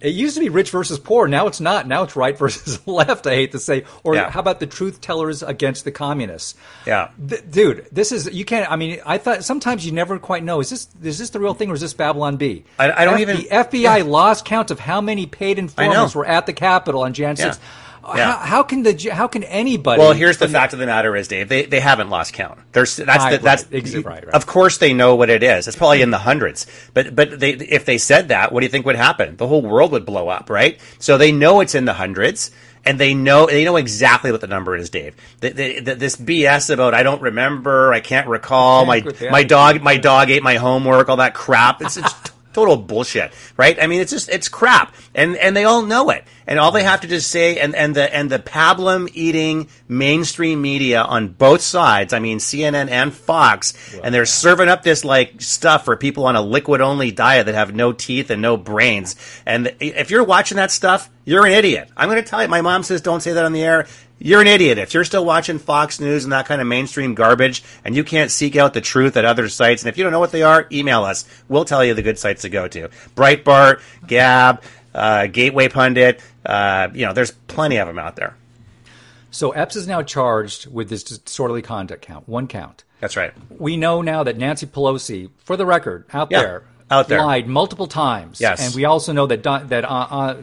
It 0.00 0.14
used 0.14 0.34
to 0.34 0.40
be 0.40 0.48
rich 0.48 0.70
versus 0.70 0.98
poor. 0.98 1.26
Now 1.28 1.46
it's 1.46 1.60
not. 1.60 1.86
Now 1.88 2.02
it's 2.04 2.14
right 2.16 2.36
versus 2.38 2.78
left. 2.86 3.26
I 3.26 3.34
hate 3.34 3.52
to 3.52 3.58
say. 3.58 3.84
Or 4.04 4.14
Yeah. 4.14 4.30
how 4.30 4.40
about 4.40 4.60
the 4.60 4.66
truth 4.66 5.00
tellers 5.00 5.42
against 5.42 5.84
the 5.84 5.90
communists? 5.92 6.54
Yeah. 6.86 7.08
Th- 7.28 7.42
dude, 7.50 7.86
this 7.92 8.12
is 8.12 8.32
you 8.32 8.44
can't. 8.44 8.70
I 8.70 8.76
mean, 8.76 9.00
I 9.04 9.18
thought 9.18 9.44
sometimes 9.44 9.84
you 9.84 9.92
never 9.92 10.18
quite 10.18 10.44
know. 10.44 10.60
Is 10.60 10.70
this 10.70 10.88
is 11.02 11.18
this 11.18 11.30
the 11.30 11.40
real 11.40 11.54
thing 11.54 11.70
or 11.70 11.74
is 11.74 11.80
this 11.80 11.94
Babylon 11.94 12.36
Bee? 12.36 12.64
I- 12.78 12.92
I 12.92 13.04
don't 13.04 13.14
F- 13.14 13.20
even- 13.20 13.36
The 13.38 13.48
FBI 13.48 14.06
lost 14.08 14.44
count 14.44 14.70
of 14.70 14.78
how 14.80 15.00
many 15.00 15.26
paid 15.26 15.58
informants 15.58 16.14
were 16.14 16.26
at 16.26 16.46
the 16.46 16.52
Capitol 16.52 17.02
on 17.02 17.12
Jan 17.12 17.36
6th. 17.36 17.40
Yeah. 17.40 17.54
How, 18.16 18.36
how 18.36 18.62
can 18.62 18.82
the 18.82 19.10
how 19.12 19.28
can 19.28 19.44
anybody? 19.44 20.00
Well, 20.00 20.12
here's 20.12 20.38
the 20.38 20.48
fact 20.48 20.72
of 20.72 20.78
the 20.78 20.86
matter 20.86 21.14
is, 21.16 21.28
Dave, 21.28 21.48
they, 21.48 21.66
they 21.66 21.80
haven't 21.80 22.10
lost 22.10 22.32
count. 22.32 22.58
There's 22.72 22.96
that's 22.96 23.24
the, 23.24 23.38
that's 23.38 23.64
right. 23.64 23.74
Ex- 23.74 23.94
right, 23.94 24.26
right. 24.26 24.34
of 24.34 24.46
course 24.46 24.78
they 24.78 24.94
know 24.94 25.16
what 25.16 25.30
it 25.30 25.42
is. 25.42 25.68
It's 25.68 25.76
probably 25.76 26.02
in 26.02 26.10
the 26.10 26.18
hundreds. 26.18 26.66
But 26.94 27.14
but 27.14 27.38
they 27.38 27.52
if 27.52 27.84
they 27.84 27.98
said 27.98 28.28
that, 28.28 28.52
what 28.52 28.60
do 28.60 28.66
you 28.66 28.70
think 28.70 28.86
would 28.86 28.96
happen? 28.96 29.36
The 29.36 29.46
whole 29.46 29.62
world 29.62 29.92
would 29.92 30.06
blow 30.06 30.28
up, 30.28 30.50
right? 30.50 30.80
So 30.98 31.18
they 31.18 31.32
know 31.32 31.60
it's 31.60 31.74
in 31.74 31.84
the 31.84 31.94
hundreds. 31.94 32.50
And 32.84 32.98
they 32.98 33.12
know 33.12 33.46
they 33.46 33.64
know 33.64 33.76
exactly 33.76 34.30
what 34.32 34.40
the 34.40 34.46
number 34.46 34.74
is, 34.74 34.88
Dave. 34.88 35.14
The, 35.40 35.50
the, 35.50 35.80
the, 35.80 35.94
this 35.96 36.16
BS 36.16 36.72
about 36.72 36.94
I 36.94 37.02
don't 37.02 37.20
remember, 37.20 37.92
I 37.92 38.00
can't 38.00 38.28
recall, 38.28 38.86
my 38.86 39.04
my 39.30 39.42
dog 39.42 39.82
my 39.82 39.96
dog 39.98 40.30
ate 40.30 40.44
my 40.44 40.54
homework, 40.54 41.08
all 41.08 41.16
that 41.16 41.34
crap. 41.34 41.82
It's, 41.82 41.96
it's 41.96 42.14
total 42.58 42.76
bullshit, 42.76 43.32
right? 43.56 43.80
I 43.80 43.86
mean, 43.86 44.00
it's 44.00 44.10
just 44.10 44.28
it's 44.28 44.48
crap, 44.48 44.94
and 45.14 45.36
and 45.36 45.56
they 45.56 45.64
all 45.64 45.82
know 45.82 46.10
it, 46.10 46.24
and 46.44 46.58
all 46.58 46.72
they 46.72 46.82
have 46.82 47.02
to 47.02 47.06
just 47.06 47.30
say, 47.30 47.58
and 47.58 47.74
and 47.76 47.94
the 47.94 48.12
and 48.12 48.28
the 48.28 48.40
pablum 48.40 49.08
eating 49.14 49.68
mainstream 49.86 50.60
media 50.60 51.02
on 51.02 51.28
both 51.28 51.60
sides, 51.60 52.12
I 52.12 52.18
mean 52.18 52.38
CNN 52.38 52.90
and 52.90 53.14
Fox, 53.14 53.74
and 54.02 54.12
they're 54.12 54.26
serving 54.26 54.68
up 54.68 54.82
this 54.82 55.04
like 55.04 55.40
stuff 55.40 55.84
for 55.84 55.96
people 55.96 56.26
on 56.26 56.34
a 56.34 56.42
liquid 56.42 56.80
only 56.80 57.12
diet 57.12 57.46
that 57.46 57.54
have 57.54 57.74
no 57.74 57.92
teeth 57.92 58.30
and 58.30 58.42
no 58.42 58.56
brains, 58.56 59.14
and 59.46 59.72
if 59.78 60.10
you're 60.10 60.24
watching 60.24 60.56
that 60.56 60.72
stuff, 60.72 61.08
you're 61.24 61.46
an 61.46 61.52
idiot. 61.52 61.88
I'm 61.96 62.08
going 62.08 62.22
to 62.22 62.28
tell 62.28 62.42
you, 62.42 62.48
my 62.48 62.62
mom 62.62 62.82
says 62.82 63.02
don't 63.02 63.20
say 63.20 63.34
that 63.34 63.44
on 63.44 63.52
the 63.52 63.62
air. 63.62 63.86
You're 64.20 64.40
an 64.40 64.46
idiot 64.48 64.78
if 64.78 64.94
you're 64.94 65.04
still 65.04 65.24
watching 65.24 65.58
Fox 65.58 66.00
News 66.00 66.24
and 66.24 66.32
that 66.32 66.46
kind 66.46 66.60
of 66.60 66.66
mainstream 66.66 67.14
garbage 67.14 67.62
and 67.84 67.94
you 67.94 68.02
can't 68.02 68.30
seek 68.30 68.56
out 68.56 68.74
the 68.74 68.80
truth 68.80 69.16
at 69.16 69.24
other 69.24 69.48
sites. 69.48 69.82
And 69.82 69.88
if 69.88 69.96
you 69.96 70.02
don't 70.04 70.12
know 70.12 70.18
what 70.20 70.32
they 70.32 70.42
are, 70.42 70.66
email 70.72 71.04
us. 71.04 71.24
We'll 71.48 71.64
tell 71.64 71.84
you 71.84 71.94
the 71.94 72.02
good 72.02 72.18
sites 72.18 72.42
to 72.42 72.48
go 72.48 72.66
to. 72.68 72.88
Breitbart, 73.14 73.80
Gab, 74.08 74.62
uh, 74.94 75.28
Gateway 75.28 75.68
Pundit. 75.68 76.20
Uh, 76.44 76.88
you 76.92 77.06
know, 77.06 77.12
there's 77.12 77.30
plenty 77.30 77.76
of 77.76 77.86
them 77.86 77.98
out 77.98 78.16
there. 78.16 78.36
So 79.30 79.50
Epps 79.52 79.76
is 79.76 79.86
now 79.86 80.02
charged 80.02 80.66
with 80.72 80.88
this 80.88 81.02
disorderly 81.04 81.62
conduct 81.62 82.02
count, 82.02 82.28
one 82.28 82.48
count. 82.48 82.82
That's 83.00 83.16
right. 83.16 83.32
We 83.56 83.76
know 83.76 84.02
now 84.02 84.24
that 84.24 84.36
Nancy 84.36 84.66
Pelosi, 84.66 85.30
for 85.44 85.56
the 85.56 85.66
record, 85.66 86.06
out 86.12 86.28
Yeah, 86.32 86.40
there, 86.42 86.62
out 86.90 87.06
there. 87.08 87.18
lied 87.20 87.46
multiple 87.46 87.86
times. 87.86 88.40
Yes. 88.40 88.64
and 88.66 88.74
we 88.74 88.84
also 88.86 89.12
know 89.12 89.26
that 89.26 89.42
Don, 89.42 89.68
that 89.68 89.84
uh, 89.84 89.88
uh, 90.10 90.36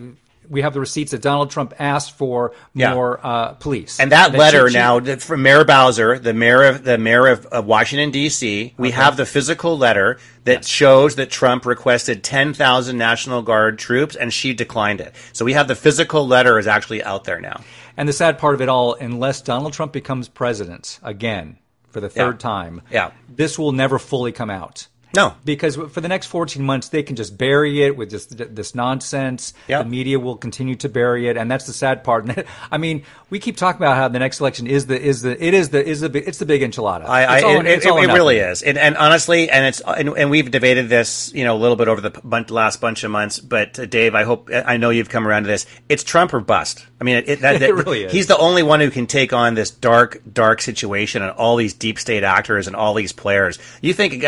we 0.49 0.61
have 0.61 0.73
the 0.73 0.79
receipts 0.79 1.11
that 1.11 1.21
Donald 1.21 1.49
Trump 1.51 1.73
asked 1.79 2.11
for 2.17 2.53
Yeah. 2.73 2.93
more 2.93 3.19
uh, 3.23 3.53
police. 3.53 3.99
And 3.99 4.11
that, 4.11 4.31
she- 4.31 4.37
letter 4.37 4.69
she- 4.69 4.77
now 4.77 4.99
that 4.99 5.21
from 5.21 5.41
Mayor 5.41 5.63
Bowser, 5.63 6.19
the 6.19 6.33
mayor 6.33 6.63
of 6.63 6.83
the 6.83 6.97
mayor 6.97 7.27
of, 7.27 7.45
of 7.47 7.65
Washington 7.65 8.11
D.C., 8.11 8.73
we 8.77 8.91
have 8.91 9.17
the 9.17 9.25
physical 9.25 9.77
letter 9.77 10.17
that 10.43 10.65
shows 10.65 11.15
that 11.15 11.29
Trump 11.31 11.65
requested 11.65 12.23
10,000 12.23 12.97
National 12.97 13.41
Guard 13.41 13.79
troops 13.79 14.15
and 14.15 14.33
she 14.33 14.53
declined 14.53 15.01
it. 15.01 15.15
So 15.33 15.43
we 15.45 15.53
have 15.53 15.67
the 15.67 15.75
physical 15.75 16.27
letter 16.27 16.59
is 16.59 16.67
actually 16.67 17.03
out 17.03 17.23
there 17.23 17.41
now. 17.41 17.61
And 17.97 18.07
the 18.09 18.13
sad 18.13 18.37
part 18.37 18.53
of 18.55 18.61
it 18.61 18.69
all, 18.69 18.93
unless 18.93 19.41
Donald 19.41 19.73
Trump 19.73 19.93
becomes 19.93 20.27
president 20.27 20.99
again 21.01 21.57
for 21.89 22.01
the 22.01 22.09
third 22.09 22.35
Yeah. 22.35 22.37
time, 22.49 22.81
Yeah. 22.91 23.11
this 23.33 23.57
will 23.57 23.71
never 23.71 23.97
fully 23.97 24.31
come 24.33 24.49
out. 24.49 24.87
No. 25.15 25.33
Because 25.43 25.75
for 25.75 26.01
the 26.01 26.07
next 26.07 26.27
14 26.27 26.63
months, 26.63 26.89
they 26.89 27.03
can 27.03 27.15
just 27.15 27.37
bury 27.37 27.83
it 27.83 27.97
with 27.97 28.09
just 28.09 28.37
this 28.55 28.75
nonsense. 28.75 29.53
Yeah. 29.67 29.83
The 29.83 29.89
media 29.89 30.19
will 30.19 30.37
continue 30.37 30.75
to 30.75 30.89
bury 30.89 31.27
it, 31.27 31.37
and 31.37 31.49
that's 31.49 31.65
the 31.65 31.73
sad 31.73 32.03
part. 32.03 32.29
I 32.71 32.77
mean, 32.77 33.03
we 33.29 33.39
keep 33.39 33.57
talking 33.57 33.77
about 33.77 33.97
how 33.97 34.07
the 34.07 34.19
next 34.19 34.39
election 34.39 34.67
is 34.67 34.87
the 34.87 34.99
is 34.99 35.21
the 35.21 35.43
it 35.43 35.53
is 35.53 35.69
the 35.69 35.85
is 35.85 36.01
the 36.01 36.27
it's 36.27 36.37
the 36.37 36.45
big 36.45 36.61
enchilada. 36.61 37.05
I, 37.05 37.23
I, 37.23 37.41
all- 37.41 37.59
it, 37.61 37.65
it, 37.65 37.85
it 37.85 38.13
really 38.13 38.37
is, 38.37 38.61
and, 38.61 38.77
and 38.77 38.97
honestly, 38.97 39.49
and 39.49 39.65
it's 39.65 39.81
and, 39.81 40.09
and 40.09 40.29
we've 40.29 40.49
debated 40.51 40.89
this, 40.89 41.33
you 41.33 41.43
know, 41.43 41.55
a 41.55 41.59
little 41.59 41.75
bit 41.75 41.87
over 41.87 42.01
the 42.01 42.45
last 42.53 42.81
bunch 42.81 43.03
of 43.03 43.11
months. 43.11 43.39
But 43.39 43.79
uh, 43.79 43.85
Dave, 43.85 44.15
I 44.15 44.23
hope 44.23 44.49
I 44.53 44.77
know 44.77 44.89
you've 44.89 45.09
come 45.09 45.27
around 45.27 45.43
to 45.43 45.47
this. 45.47 45.65
It's 45.89 46.03
Trump 46.03 46.33
or 46.33 46.39
bust. 46.39 46.85
I 46.99 47.03
mean, 47.03 47.17
it, 47.17 47.29
it, 47.29 47.39
that, 47.41 47.61
It 47.61 47.73
really 47.73 48.03
is. 48.03 48.11
He's 48.11 48.27
the 48.27 48.37
only 48.37 48.63
one 48.63 48.79
who 48.79 48.89
can 48.89 49.07
take 49.07 49.33
on 49.33 49.53
this 49.53 49.71
dark, 49.71 50.21
dark 50.31 50.61
situation 50.61 51.21
and 51.21 51.31
all 51.31 51.55
these 51.55 51.73
deep 51.73 51.99
state 51.99 52.23
actors 52.23 52.67
and 52.67 52.75
all 52.75 52.93
these 52.93 53.11
players. 53.11 53.59
You 53.81 53.93
think 53.93 54.25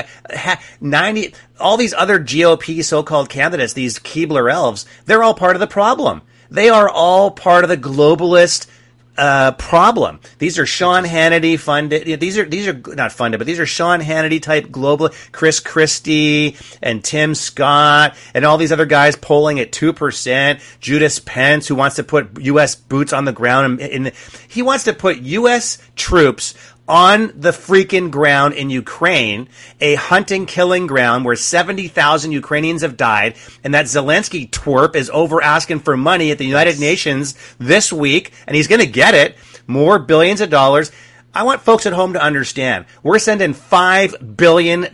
ninety, 0.82 1.34
all 1.60 1.78
these 1.78 1.94
other 1.94 2.20
GOP 2.20 2.84
so-called 2.84 3.30
candidates, 3.30 3.74
these 3.74 4.00
Keebler 4.00 4.52
elves, 4.52 4.86
they're 5.06 5.24
all 5.24 5.34
part 5.34 5.56
of 5.56 5.60
the 5.60 5.68
problem. 5.68 6.22
They 6.50 6.70
are 6.70 6.90
all 6.90 7.32
part 7.32 7.64
of 7.64 7.70
the 7.70 7.78
globalist 7.78 8.68
uh, 9.18 9.52
problem. 9.54 10.20
These 10.38 10.60
are 10.60 10.66
Sean 10.66 11.04
Hannity 11.04 11.60
funded. 11.60 12.08
yeah, 12.08 12.16
These 12.16 12.38
are 12.38 12.46
these 12.46 12.68
are 12.68 12.82
not 12.96 13.12
funded, 13.12 13.40
but 13.40 13.48
these 13.48 13.60
are 13.60 13.66
Sean 13.66 14.00
Hannity 14.00 14.42
type 14.42 14.72
global. 14.72 15.10
Chris 15.32 15.60
Christie 15.60 16.56
and 16.82 17.04
Tim 17.04 17.36
Scott 17.36 18.16
and 18.34 18.46
all 18.46 18.58
these 18.58 18.72
other 18.72 18.86
guys 18.86 19.16
polling 19.16 19.60
at 19.60 19.72
two 19.72 19.94
percent. 19.94 20.60
Judas 20.80 21.20
Pence, 21.20 21.68
who 21.68 21.76
wants 21.76 21.96
to 21.98 22.04
put 22.04 22.40
U.S. 22.42 22.76
boots 22.76 23.14
on 23.14 23.26
the 23.26 23.34
ground, 23.34 23.80
in 23.82 24.12
he 24.48 24.62
wants 24.62 24.84
to 24.86 24.94
put 24.94 25.18
U.S. 25.18 25.80
troops 25.96 26.54
on 26.88 27.34
the 27.36 27.52
freaking 27.52 28.12
ground 28.12 28.54
in 28.54 28.70
Ukraine, 28.70 29.50
a 29.82 29.96
hunting 29.96 30.46
killing 30.46 30.88
ground 30.88 31.26
where 31.26 31.36
70,000 31.36 32.32
Ukrainians 32.32 32.82
have 32.82 32.98
died, 32.98 33.36
and 33.64 33.74
that 33.74 33.86
Zelensky 33.86 34.50
twerp 34.50 34.96
is 34.96 35.10
over 35.10 35.42
asking 35.42 35.80
for 35.80 35.98
money 35.98 36.32
at 36.32 36.38
the 36.38 36.46
United 36.46 36.80
Nations 36.80 37.36
this 37.58 37.92
week, 37.92 38.32
and 38.46 38.56
he's 38.56 38.68
going 38.68 38.82
to 38.82 38.88
get 38.88 39.14
it. 39.14 39.36
More 39.68 40.00
billions 40.00 40.40
of 40.40 40.50
dollars. 40.50 40.92
I 41.38 41.44
want 41.44 41.62
folks 41.62 41.86
at 41.86 41.94
home 41.94 42.14
to 42.14 42.20
understand. 42.20 42.86
We're 43.04 43.20
sending 43.20 43.54
$5 43.54 44.38
billion 44.38 44.88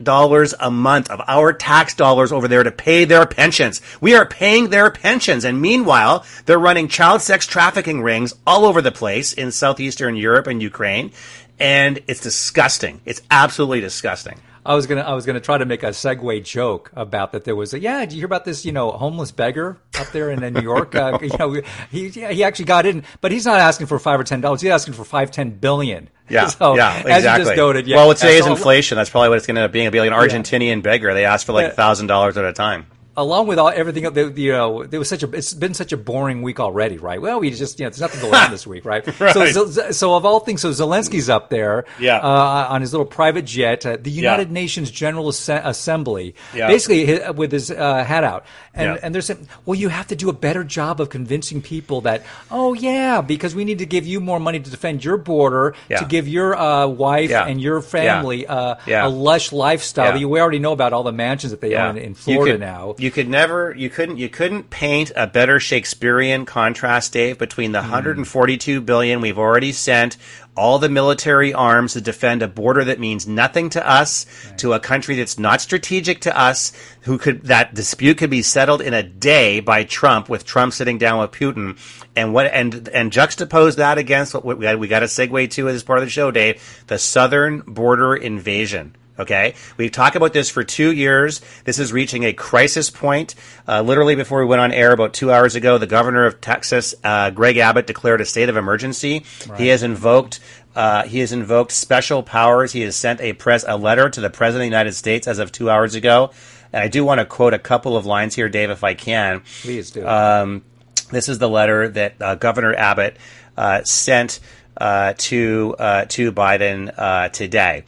a 0.60 0.70
month 0.70 1.10
of 1.10 1.22
our 1.26 1.54
tax 1.54 1.96
dollars 1.96 2.34
over 2.34 2.50
there 2.50 2.64
to 2.64 2.70
pay 2.72 3.06
their 3.06 3.26
pensions. 3.26 3.82
We 4.02 4.14
are 4.14 4.26
paying 4.26 4.70
their 4.70 4.92
pensions. 4.92 5.46
And 5.46 5.62
meanwhile, 5.62 6.26
they're 6.46 6.60
running 6.60 6.90
child 6.90 7.22
sex 7.22 7.48
trafficking 7.48 8.02
rings 8.02 8.36
all 8.46 8.66
over 8.66 8.82
the 8.82 8.92
place 8.92 9.32
in 9.32 9.54
Southeastern 9.54 10.18
Europe 10.18 10.48
and 10.48 10.62
Ukraine. 10.62 11.14
And 11.62 12.02
it's 12.08 12.20
disgusting. 12.20 13.00
It's 13.06 13.22
absolutely 13.32 13.80
disgusting. 13.80 14.42
I 14.66 14.76
was 14.76 14.88
gonna 14.88 15.02
I 15.02 15.14
was 15.14 15.26
gonna 15.26 15.40
try 15.42 15.58
to 15.58 15.66
make 15.66 15.84
a 15.84 15.88
segue 15.90 16.44
joke 16.46 16.92
about 16.96 17.32
that. 17.34 17.44
There 17.44 17.56
was 17.56 17.74
a 17.74 17.80
yeah. 17.80 18.00
Did 18.02 18.14
you 18.14 18.20
hear 18.20 18.26
about 18.26 18.46
this? 18.46 18.66
You 18.66 18.72
know, 18.72 18.92
homeless 18.92 19.32
beggar 19.32 19.78
up 20.00 20.08
there 20.12 20.32
in, 20.32 20.44
uh, 20.44 20.50
New 20.50 20.62
York. 20.62 20.94
Uh, 21.04 21.18
you 21.22 21.30
know, 21.38 21.62
he 21.92 22.08
yeah, 22.08 22.32
he 22.32 22.44
actually 22.44 22.66
got 22.66 22.86
in, 22.86 23.04
but 23.20 23.32
he's 23.32 23.46
not 23.46 23.60
asking 23.60 23.88
for 23.88 24.00
five 24.00 24.20
or 24.20 24.24
ten 24.24 24.40
dollars. 24.42 24.62
He's 24.62 24.72
asking 24.72 24.94
for 24.94 25.04
five 25.04 25.32
ten 25.32 25.50
billion. 25.50 26.10
Yeah, 26.30 26.48
So, 26.48 26.76
yeah, 26.76 27.00
exactly. 27.06 27.56
noted, 27.58 27.88
yeah. 27.88 27.98
Well, 27.98 28.08
with 28.08 28.20
today's 28.20 28.46
So, 28.46 28.52
inflation, 28.52 28.96
that's 28.96 29.10
probably 29.10 29.30
what 29.30 29.38
it's 29.40 29.46
going 29.48 29.56
to 29.56 29.62
end 29.62 29.66
up 29.66 29.74
being. 29.74 29.86
It'll 29.88 29.92
be 29.94 30.00
like 30.00 30.12
an 30.12 30.18
Argentinian 30.18 30.82
beggar. 30.82 31.14
They 31.14 31.26
ask 31.26 31.46
for 31.46 31.52
like 31.52 31.68
Yeah. 31.68 31.74
thousand 31.74 32.08
dollars 32.08 32.38
at 32.38 32.46
a 32.46 32.54
time. 32.54 32.86
Along 33.16 33.48
with 33.48 33.60
all 33.60 33.70
everything, 33.70 34.04
you 34.38 34.52
know, 34.52 34.84
there 34.84 35.00
was 35.00 35.10
such 35.10 35.24
a. 35.24 35.32
It's 35.32 35.54
been 35.54 35.74
such 35.74 35.92
a 35.92 35.98
boring 35.98 36.42
week 36.42 36.60
already, 36.60 36.98
right? 36.98 37.22
Well, 37.22 37.40
we 37.40 37.52
just 37.52 37.80
you 37.80 37.86
know, 37.86 37.90
there's 37.90 38.02
nothing 38.02 38.22
going 38.22 38.34
on 38.34 38.52
this 38.52 38.66
week, 38.68 38.86
right? 38.86 39.04
Right. 39.20 39.34
So, 39.34 39.68
so, 39.68 39.92
so 39.92 40.16
of 40.16 40.26
all 40.26 40.40
things, 40.40 40.62
so 40.62 40.70
Zelensky's 40.72 41.30
up 41.30 41.50
there, 41.50 41.86
Yeah. 42.00 42.18
uh, 42.18 42.68
on 42.70 42.82
his 42.82 42.92
little 42.94 43.06
private 43.06 43.46
jet, 43.46 43.86
uh, 43.86 43.98
the 44.02 44.10
United 44.12 44.48
Yeah. 44.50 44.54
Nations 44.54 44.90
General 44.92 45.30
Asse- 45.30 45.50
Assembly, 45.64 46.36
Yeah. 46.56 46.68
basically 46.68 47.20
with 47.34 47.52
his 47.52 47.70
uh, 47.72 48.04
hat 48.04 48.24
out, 48.24 48.46
and 48.74 48.96
Yeah. 48.96 49.00
and 49.04 49.14
they're 49.14 49.22
saying, 49.22 49.48
well, 49.66 49.76
you 49.76 49.90
have 49.90 50.08
to 50.08 50.16
do 50.16 50.30
a 50.30 50.34
better 50.34 50.64
job 50.64 51.00
of 51.00 51.10
convincing 51.10 51.62
people 51.62 52.02
that, 52.02 52.24
oh 52.52 52.74
yeah, 52.74 53.22
because 53.22 53.54
we 53.56 53.64
need 53.66 53.80
to 53.80 53.86
give 53.86 54.06
you 54.06 54.20
more 54.20 54.40
money 54.40 54.60
to 54.60 54.70
defend 54.70 55.04
your 55.06 55.18
border, 55.18 55.76
Yeah. 55.90 55.98
to 56.00 56.06
give 56.06 56.28
your 56.28 56.56
uh, 56.58 56.88
wife 56.88 57.32
and 57.32 57.62
your 57.62 57.82
family 57.82 58.46
uh, 58.48 58.76
Yeah. 58.86 59.08
a 59.08 59.10
lush 59.10 59.52
lifestyle. 59.52 60.06
Yeah. 60.06 60.12
That 60.14 60.20
you, 60.20 60.30
we 60.30 60.40
already 60.42 60.60
know 60.60 60.72
about 60.74 60.94
all 60.94 61.04
the 61.04 61.12
mansions 61.14 61.52
that 61.52 61.62
they 61.62 61.76
own 61.76 61.98
in 61.98 62.14
Florida 62.16 62.54
could, 62.54 62.60
now. 62.60 62.96
You 63.04 63.12
could 63.12 63.28
never, 63.28 63.76
you 63.76 63.90
couldn't, 63.90 64.16
you 64.16 64.30
couldn't 64.30 64.70
paint 64.70 65.12
a 65.18 65.28
better 65.28 65.60
Shakespearean 65.60 66.46
contrast, 66.46 67.12
Dave, 67.12 67.38
between 67.38 67.74
the 67.74 67.82
hmm. 67.82 67.92
142 67.92 68.80
billion 68.80 69.20
we've 69.20 69.38
already 69.38 69.74
sent, 69.74 70.16
all 70.56 70.80
the 70.80 70.88
military 70.88 71.54
arms 71.54 71.92
to 71.94 72.02
defend 72.02 72.42
a 72.42 72.48
border 72.48 72.86
that 72.86 73.02
means 73.02 73.28
nothing 73.28 73.70
to 73.72 73.86
us, 73.86 74.26
to 74.56 74.72
a 74.72 74.80
country 74.80 75.18
that's 75.18 75.38
not 75.38 75.60
strategic 75.60 76.22
to 76.22 76.40
us, 76.40 76.72
who 77.02 77.18
could 77.18 77.44
that 77.48 77.74
dispute 77.74 78.20
could 78.20 78.30
be 78.30 78.42
settled 78.42 78.80
in 78.80 78.94
a 78.94 79.04
day 79.04 79.60
by 79.60 79.84
Trump, 79.84 80.30
with 80.30 80.46
Trump 80.46 80.72
sitting 80.72 80.98
down 80.98 81.20
with 81.20 81.32
Putin, 81.32 81.78
and 82.16 82.34
what 82.34 82.46
and 82.46 82.88
and 82.88 83.12
juxtapose 83.12 83.76
that 83.76 83.98
against 83.98 84.34
what 84.34 84.46
we 84.46 84.56
got, 84.56 84.80
we 84.80 84.88
got 84.88 85.02
to 85.02 85.08
segue 85.08 85.52
to 85.52 85.68
as 85.68 85.84
part 85.84 86.00
of 86.00 86.06
the 86.06 86.10
show, 86.10 86.32
Dave, 86.32 86.86
the 86.88 86.98
southern 86.98 87.60
border 87.68 88.16
invasion. 88.16 88.96
Okay, 89.20 89.54
we've 89.78 89.92
talked 89.92 90.16
about 90.16 90.34
this 90.34 90.50
for 90.50 90.64
two 90.64 90.92
years. 90.92 91.42
This 91.66 91.78
is 91.78 91.94
reaching 91.94 92.24
a 92.24 92.34
crisis 92.34 92.90
point. 92.90 93.36
Uh, 93.68 93.82
literally, 93.82 94.16
before 94.16 94.40
we 94.40 94.46
went 94.46 94.60
on 94.60 94.72
air 94.72 94.92
about 94.92 95.14
two 95.14 95.32
hours 95.32 95.54
ago, 95.56 95.78
the 95.78 95.86
governor 95.86 96.26
of 96.26 96.42
Texas, 96.42 96.96
uh, 97.04 97.30
Greg 97.30 97.58
Abbott, 97.58 97.86
declared 97.86 98.22
a 98.22 98.26
state 98.26 98.50
of 98.50 98.58
emergency. 98.58 99.24
He 99.58 99.68
has 99.68 99.84
invoked. 99.84 100.40
Uh, 100.76 101.04
he 101.04 101.20
has 101.20 101.32
invoked 101.32 101.72
special 101.72 102.24
powers. 102.24 102.72
He 102.72 102.82
has 102.82 102.96
sent 102.96 103.22
a 103.22 103.34
press 103.34 103.64
a 103.68 103.78
letter 103.78 104.10
to 104.10 104.20
the 104.20 104.32
president 104.32 104.64
of 104.64 104.72
the 104.72 104.76
United 104.76 104.94
States 104.94 105.28
as 105.28 105.38
of 105.38 105.52
two 105.52 105.70
hours 105.70 105.94
ago. 105.94 106.32
And 106.72 106.82
I 106.82 106.88
do 106.88 107.06
want 107.06 107.20
to 107.20 107.26
quote 107.26 107.54
a 107.54 107.60
couple 107.60 107.96
of 107.96 108.08
lines 108.08 108.34
here, 108.34 108.50
Dave, 108.50 108.72
if 108.72 108.84
I 108.84 108.96
can. 108.96 109.44
Please 109.62 109.92
do. 109.92 110.08
Um, 110.08 110.64
this 111.12 111.30
is 111.30 111.38
the 111.38 111.48
letter 111.48 111.88
that 111.90 112.20
uh, 112.20 112.34
Governor 112.36 112.74
Abbott 112.74 113.18
uh, 113.56 113.84
sent 113.84 114.40
uh, 114.76 115.14
to 115.18 115.76
uh, 115.78 116.06
to 116.06 116.32
Biden 116.32 116.92
uh, 116.98 117.30
today. 117.30 117.84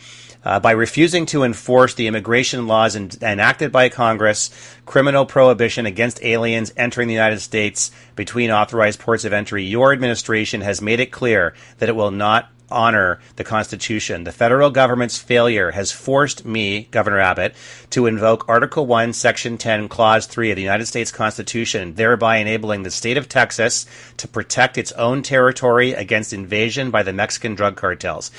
Uh, 0.46 0.60
by 0.60 0.72
refusing 0.72 1.26
to 1.26 1.44
enforce 1.44 1.96
the 1.96 2.06
immigration 2.06 2.68
laws 2.68 2.96
en- 2.96 3.10
enacted 3.22 3.72
by 3.72 3.90
Congress, 3.90 4.52
criminal 4.86 5.26
prohibition 5.26 5.88
against 5.88 6.24
aliens 6.24 6.72
entering 6.78 7.08
the 7.08 7.14
United 7.16 7.40
States 7.40 7.90
between 8.16 8.52
authorized 8.52 9.00
ports 9.00 9.26
of 9.26 9.34
entry, 9.34 9.64
your 9.64 9.92
administration 9.92 10.62
has 10.62 10.82
made 10.82 11.00
it 11.00 11.12
clear 11.12 11.56
that 11.80 11.90
it 11.90 11.96
will 11.96 12.12
not 12.12 12.50
honor 12.70 13.20
the 13.36 13.44
Constitution. 13.44 14.24
The 14.24 14.32
federal 14.32 14.70
government's 14.70 15.18
failure 15.18 15.72
has 15.72 15.92
forced 15.92 16.46
me, 16.46 16.88
Governor 16.92 17.20
Abbott, 17.20 17.56
to 17.92 18.06
invoke 18.06 18.48
Article 18.48 18.86
1, 18.86 19.14
Section 19.14 19.58
10, 19.58 19.88
Clause 19.88 20.26
3 20.26 20.52
of 20.52 20.56
the 20.56 20.62
United 20.62 20.86
States 20.86 21.12
Constitution, 21.12 21.96
thereby 21.96 22.38
enabling 22.38 22.84
the 22.84 22.92
state 22.92 23.18
of 23.18 23.30
Texas 23.30 23.86
to 24.18 24.28
protect 24.28 24.78
its 24.78 24.92
own 24.94 25.22
territory 25.22 25.94
against 25.94 26.34
invasion 26.34 26.92
by 26.92 27.04
the 27.04 27.14
Mexican 27.14 27.56
drug 27.56 27.76
cartels. 27.76 28.32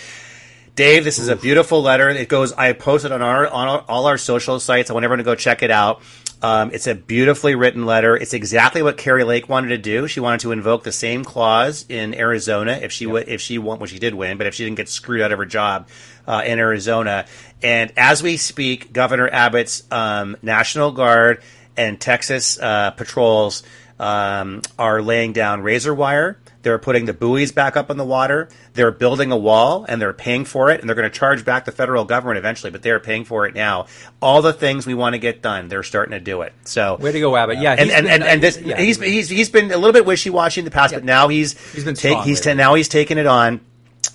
Dave, 0.76 1.04
this 1.04 1.18
is 1.18 1.28
a 1.28 1.36
beautiful 1.36 1.80
letter. 1.80 2.10
It 2.10 2.28
goes. 2.28 2.52
I 2.52 2.74
posted 2.74 3.10
on 3.10 3.22
our 3.22 3.48
on 3.48 3.66
our- 3.66 3.84
all 3.88 4.06
our 4.06 4.18
social 4.18 4.60
sites. 4.60 4.90
I 4.90 4.92
want 4.92 5.04
everyone 5.04 5.18
to 5.18 5.24
go 5.24 5.34
check 5.34 5.62
it 5.62 5.70
out. 5.70 6.02
Um, 6.42 6.70
it's 6.74 6.86
a 6.86 6.94
beautifully 6.94 7.54
written 7.54 7.86
letter. 7.86 8.14
It's 8.14 8.34
exactly 8.34 8.82
what 8.82 8.98
Kari 8.98 9.24
Lake 9.24 9.48
wanted 9.48 9.68
to 9.68 9.78
do. 9.78 10.06
She 10.06 10.20
wanted 10.20 10.40
to 10.40 10.52
invoke 10.52 10.84
the 10.84 10.92
same 10.92 11.24
clause 11.24 11.86
in 11.88 12.14
Arizona 12.14 12.78
if 12.82 12.92
she 12.92 13.06
would, 13.06 13.26
if 13.26 13.40
she 13.40 13.56
won, 13.56 13.78
well, 13.78 13.86
she 13.86 13.98
did 13.98 14.14
win, 14.14 14.36
but 14.36 14.46
if 14.46 14.54
she 14.54 14.64
didn't 14.64 14.76
get 14.76 14.90
screwed 14.90 15.22
out 15.22 15.32
of 15.32 15.38
her 15.38 15.46
job 15.46 15.88
uh, 16.26 16.42
in 16.44 16.58
Arizona. 16.58 17.24
And 17.62 17.90
as 17.96 18.22
we 18.22 18.36
speak, 18.36 18.92
Governor 18.92 19.30
Abbott's 19.32 19.82
um, 19.90 20.36
National 20.42 20.92
Guard 20.92 21.42
and 21.74 21.98
Texas 21.98 22.58
uh, 22.60 22.90
patrols 22.90 23.62
um, 23.98 24.60
are 24.78 25.00
laying 25.00 25.32
down 25.32 25.62
razor 25.62 25.94
wire. 25.94 26.38
They're 26.66 26.80
putting 26.80 27.04
the 27.04 27.12
buoys 27.12 27.52
back 27.52 27.76
up 27.76 27.92
in 27.92 27.96
the 27.96 28.04
water. 28.04 28.48
They're 28.74 28.90
building 28.90 29.30
a 29.30 29.36
wall 29.36 29.86
and 29.88 30.02
they're 30.02 30.12
paying 30.12 30.44
for 30.44 30.68
it 30.68 30.80
and 30.80 30.88
they're 30.88 30.96
going 30.96 31.08
to 31.08 31.16
charge 31.16 31.44
back 31.44 31.64
the 31.64 31.70
federal 31.70 32.04
government 32.04 32.38
eventually, 32.38 32.72
but 32.72 32.82
they're 32.82 32.98
paying 32.98 33.24
for 33.24 33.46
it 33.46 33.54
now. 33.54 33.86
All 34.20 34.42
the 34.42 34.52
things 34.52 34.84
we 34.84 34.92
want 34.92 35.12
to 35.12 35.20
get 35.20 35.42
done, 35.42 35.68
they're 35.68 35.84
starting 35.84 36.10
to 36.10 36.18
do 36.18 36.42
it. 36.42 36.52
So 36.64 36.96
way 36.96 37.12
to 37.12 37.20
go, 37.20 37.36
Abbott! 37.36 37.60
Yeah, 37.60 37.76
and 37.78 37.88
and, 37.88 38.08
and, 38.08 38.24
and 38.24 38.42
this, 38.42 38.58
yeah, 38.60 38.80
he's 38.80 39.00
he's 39.00 39.28
he's 39.28 39.48
been 39.48 39.70
a 39.70 39.76
little 39.76 39.92
bit 39.92 40.04
wishy 40.04 40.28
washy 40.28 40.60
in 40.60 40.64
the 40.64 40.72
past, 40.72 40.90
yeah. 40.90 40.98
but 40.98 41.04
now 41.04 41.28
he's 41.28 41.56
he's 41.72 41.84
been 41.84 41.94
take, 41.94 42.18
he's 42.24 42.44
now 42.44 42.74
he's 42.74 42.88
taken 42.88 43.16
it 43.16 43.28
on. 43.28 43.60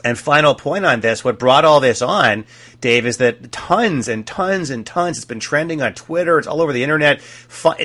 And 0.04 0.18
final 0.18 0.56
point 0.56 0.86
on 0.86 1.02
this, 1.02 1.24
what 1.24 1.38
brought 1.38 1.66
all 1.66 1.80
this 1.80 2.02
on 2.02 2.46
Dave, 2.80 3.06
is 3.06 3.18
that 3.18 3.52
tons 3.52 4.08
and 4.08 4.26
tons 4.26 4.70
and 4.70 4.86
tons. 4.86 5.18
It's 5.18 5.26
been 5.26 5.40
trending 5.40 5.82
on 5.82 5.94
Twitter. 5.94 6.40
It's 6.40 6.48
all 6.48 6.62
over 6.62 6.74
the 6.74 6.82
internet. 6.84 7.22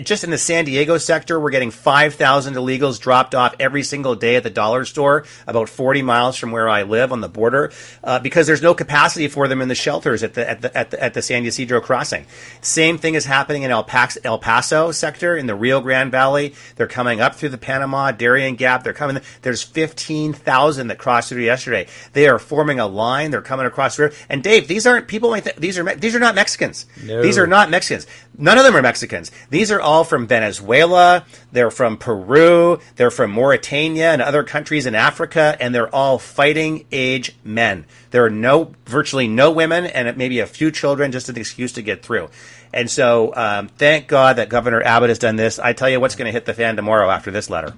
Just 0.02 0.24
in 0.24 0.30
the 0.30 0.38
San 0.38 0.64
Diego 0.64 0.96
sector, 0.96 1.38
we're 1.38 1.50
getting 1.50 1.70
5,000 1.70 2.54
illegals 2.54 2.98
dropped 2.98 3.34
off 3.34 3.54
every 3.60 3.82
single 3.82 4.14
day 4.14 4.36
at 4.36 4.42
the 4.42 4.50
dollar 4.50 4.84
store, 4.86 5.24
about 5.46 5.68
40 5.68 6.02
miles 6.02 6.36
from 6.36 6.52
where 6.52 6.68
I 6.68 6.84
live 6.84 7.12
on 7.12 7.20
the 7.20 7.28
border, 7.28 7.72
uh, 8.02 8.18
because 8.20 8.46
there's 8.46 8.62
no 8.62 8.74
capacity 8.74 9.28
for 9.28 9.48
them 9.48 9.60
in 9.60 9.68
the 9.68 9.74
shelters 9.74 10.22
at 10.22 10.34
the, 10.34 10.48
at 10.48 10.62
the, 10.62 10.76
at 10.76 10.90
the, 10.90 11.02
at 11.02 11.14
the 11.14 11.22
San 11.22 11.44
Ysidro 11.44 11.80
crossing. 11.80 12.26
Same 12.62 12.96
thing 12.96 13.14
is 13.14 13.26
happening 13.26 13.62
in 13.62 13.70
El 13.70 13.86
El 14.24 14.38
Paso 14.38 14.90
sector 14.92 15.36
in 15.36 15.46
the 15.46 15.54
Rio 15.54 15.80
Grande 15.80 16.10
Valley. 16.10 16.54
They're 16.76 16.86
coming 16.86 17.20
up 17.20 17.34
through 17.34 17.50
the 17.50 17.58
Panama, 17.58 18.12
Darien 18.12 18.56
Gap. 18.56 18.82
They're 18.82 18.92
coming. 18.92 19.22
There's 19.42 19.62
15,000 19.62 20.86
that 20.88 20.98
crossed 20.98 21.28
through 21.28 21.42
yesterday. 21.42 21.86
They 22.12 22.28
are 22.28 22.38
forming 22.38 22.80
a 22.80 22.86
line. 22.86 23.30
They're 23.30 23.42
coming 23.42 23.66
across 23.66 23.96
the 23.96 24.04
river. 24.04 24.16
And 24.28 24.42
Dave, 24.42 24.68
these 24.68 24.86
aren't 24.86 25.08
people. 25.08 25.30
Might 25.30 25.44
th- 25.44 25.56
these 25.56 25.78
are 25.78 25.94
these 25.96 26.14
are 26.14 26.20
not 26.20 26.34
Mexicans. 26.34 26.86
No. 27.02 27.22
These 27.22 27.38
are 27.38 27.46
not 27.46 27.70
Mexicans. 27.70 28.06
None 28.38 28.58
of 28.58 28.64
them 28.64 28.76
are 28.76 28.82
Mexicans. 28.82 29.30
These 29.50 29.70
are 29.70 29.80
all 29.80 30.04
from 30.04 30.26
Venezuela. 30.26 31.24
They're 31.52 31.70
from 31.70 31.96
Peru. 31.96 32.80
They're 32.96 33.10
from 33.10 33.30
Mauritania 33.30 34.12
and 34.12 34.20
other 34.20 34.44
countries 34.44 34.86
in 34.86 34.94
Africa, 34.94 35.56
and 35.58 35.74
they're 35.74 35.94
all 35.94 36.18
fighting 36.18 36.86
age 36.92 37.34
men. 37.44 37.86
There 38.10 38.24
are 38.24 38.30
no 38.30 38.72
virtually 38.86 39.28
no 39.28 39.50
women, 39.50 39.86
and 39.86 40.16
maybe 40.16 40.40
a 40.40 40.46
few 40.46 40.70
children, 40.70 41.12
just 41.12 41.28
an 41.28 41.36
excuse 41.36 41.72
to 41.72 41.82
get 41.82 42.02
through. 42.02 42.28
And 42.72 42.90
so, 42.90 43.32
um, 43.34 43.68
thank 43.68 44.06
God 44.06 44.36
that 44.36 44.48
Governor 44.48 44.82
Abbott 44.82 45.08
has 45.08 45.18
done 45.18 45.36
this. 45.36 45.58
I 45.58 45.72
tell 45.72 45.88
you 45.88 46.00
what's 46.00 46.14
going 46.14 46.26
to 46.26 46.32
hit 46.32 46.44
the 46.44 46.54
fan 46.54 46.76
tomorrow 46.76 47.08
after 47.10 47.30
this 47.30 47.48
letter. 47.48 47.74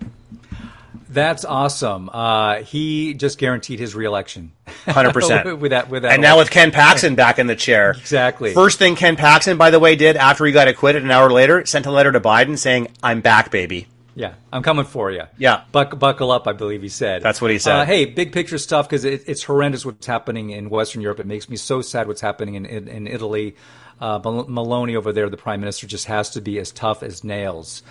That's 1.10 1.44
awesome. 1.44 2.10
Uh, 2.12 2.62
he 2.62 3.14
just 3.14 3.38
guaranteed 3.38 3.80
his 3.80 3.94
reelection. 3.94 4.52
Hundred 4.84 5.12
percent 5.14 5.58
with 5.58 5.70
that. 5.70 5.88
With 5.88 6.02
that. 6.02 6.12
And 6.12 6.22
now 6.22 6.38
with 6.38 6.50
Ken 6.50 6.70
Paxton 6.70 7.14
back 7.14 7.38
in 7.38 7.46
the 7.46 7.56
chair, 7.56 7.92
exactly. 7.92 8.52
First 8.52 8.78
thing 8.78 8.94
Ken 8.94 9.16
Paxton, 9.16 9.56
by 9.56 9.70
the 9.70 9.78
way, 9.78 9.96
did 9.96 10.16
after 10.16 10.44
he 10.44 10.52
got 10.52 10.68
acquitted 10.68 11.02
an 11.02 11.10
hour 11.10 11.30
later, 11.30 11.64
sent 11.64 11.86
a 11.86 11.90
letter 11.90 12.12
to 12.12 12.20
Biden 12.20 12.58
saying, 12.58 12.88
"I'm 13.02 13.20
back, 13.20 13.50
baby." 13.50 13.86
Yeah, 14.14 14.34
I'm 14.52 14.64
coming 14.64 14.84
for 14.84 15.12
you. 15.12 15.22
Yeah, 15.38 15.62
Buck, 15.70 15.96
buckle 15.96 16.32
up. 16.32 16.48
I 16.48 16.52
believe 16.52 16.82
he 16.82 16.88
said. 16.88 17.22
That's 17.22 17.40
what 17.40 17.52
he 17.52 17.58
said. 17.58 17.76
Uh, 17.76 17.84
hey, 17.84 18.04
big 18.04 18.32
picture 18.32 18.58
stuff 18.58 18.88
because 18.88 19.04
it, 19.04 19.22
it's 19.28 19.44
horrendous 19.44 19.86
what's 19.86 20.06
happening 20.06 20.50
in 20.50 20.68
Western 20.70 21.02
Europe. 21.02 21.20
It 21.20 21.26
makes 21.26 21.48
me 21.48 21.56
so 21.56 21.82
sad 21.82 22.08
what's 22.08 22.20
happening 22.20 22.56
in 22.56 22.66
in, 22.66 22.88
in 22.88 23.06
Italy. 23.06 23.54
Uh, 24.00 24.20
Meloni 24.20 24.96
over 24.96 25.12
there, 25.12 25.28
the 25.28 25.36
prime 25.36 25.60
minister, 25.60 25.86
just 25.86 26.06
has 26.06 26.30
to 26.30 26.40
be 26.40 26.58
as 26.58 26.70
tough 26.72 27.02
as 27.02 27.24
nails. 27.24 27.82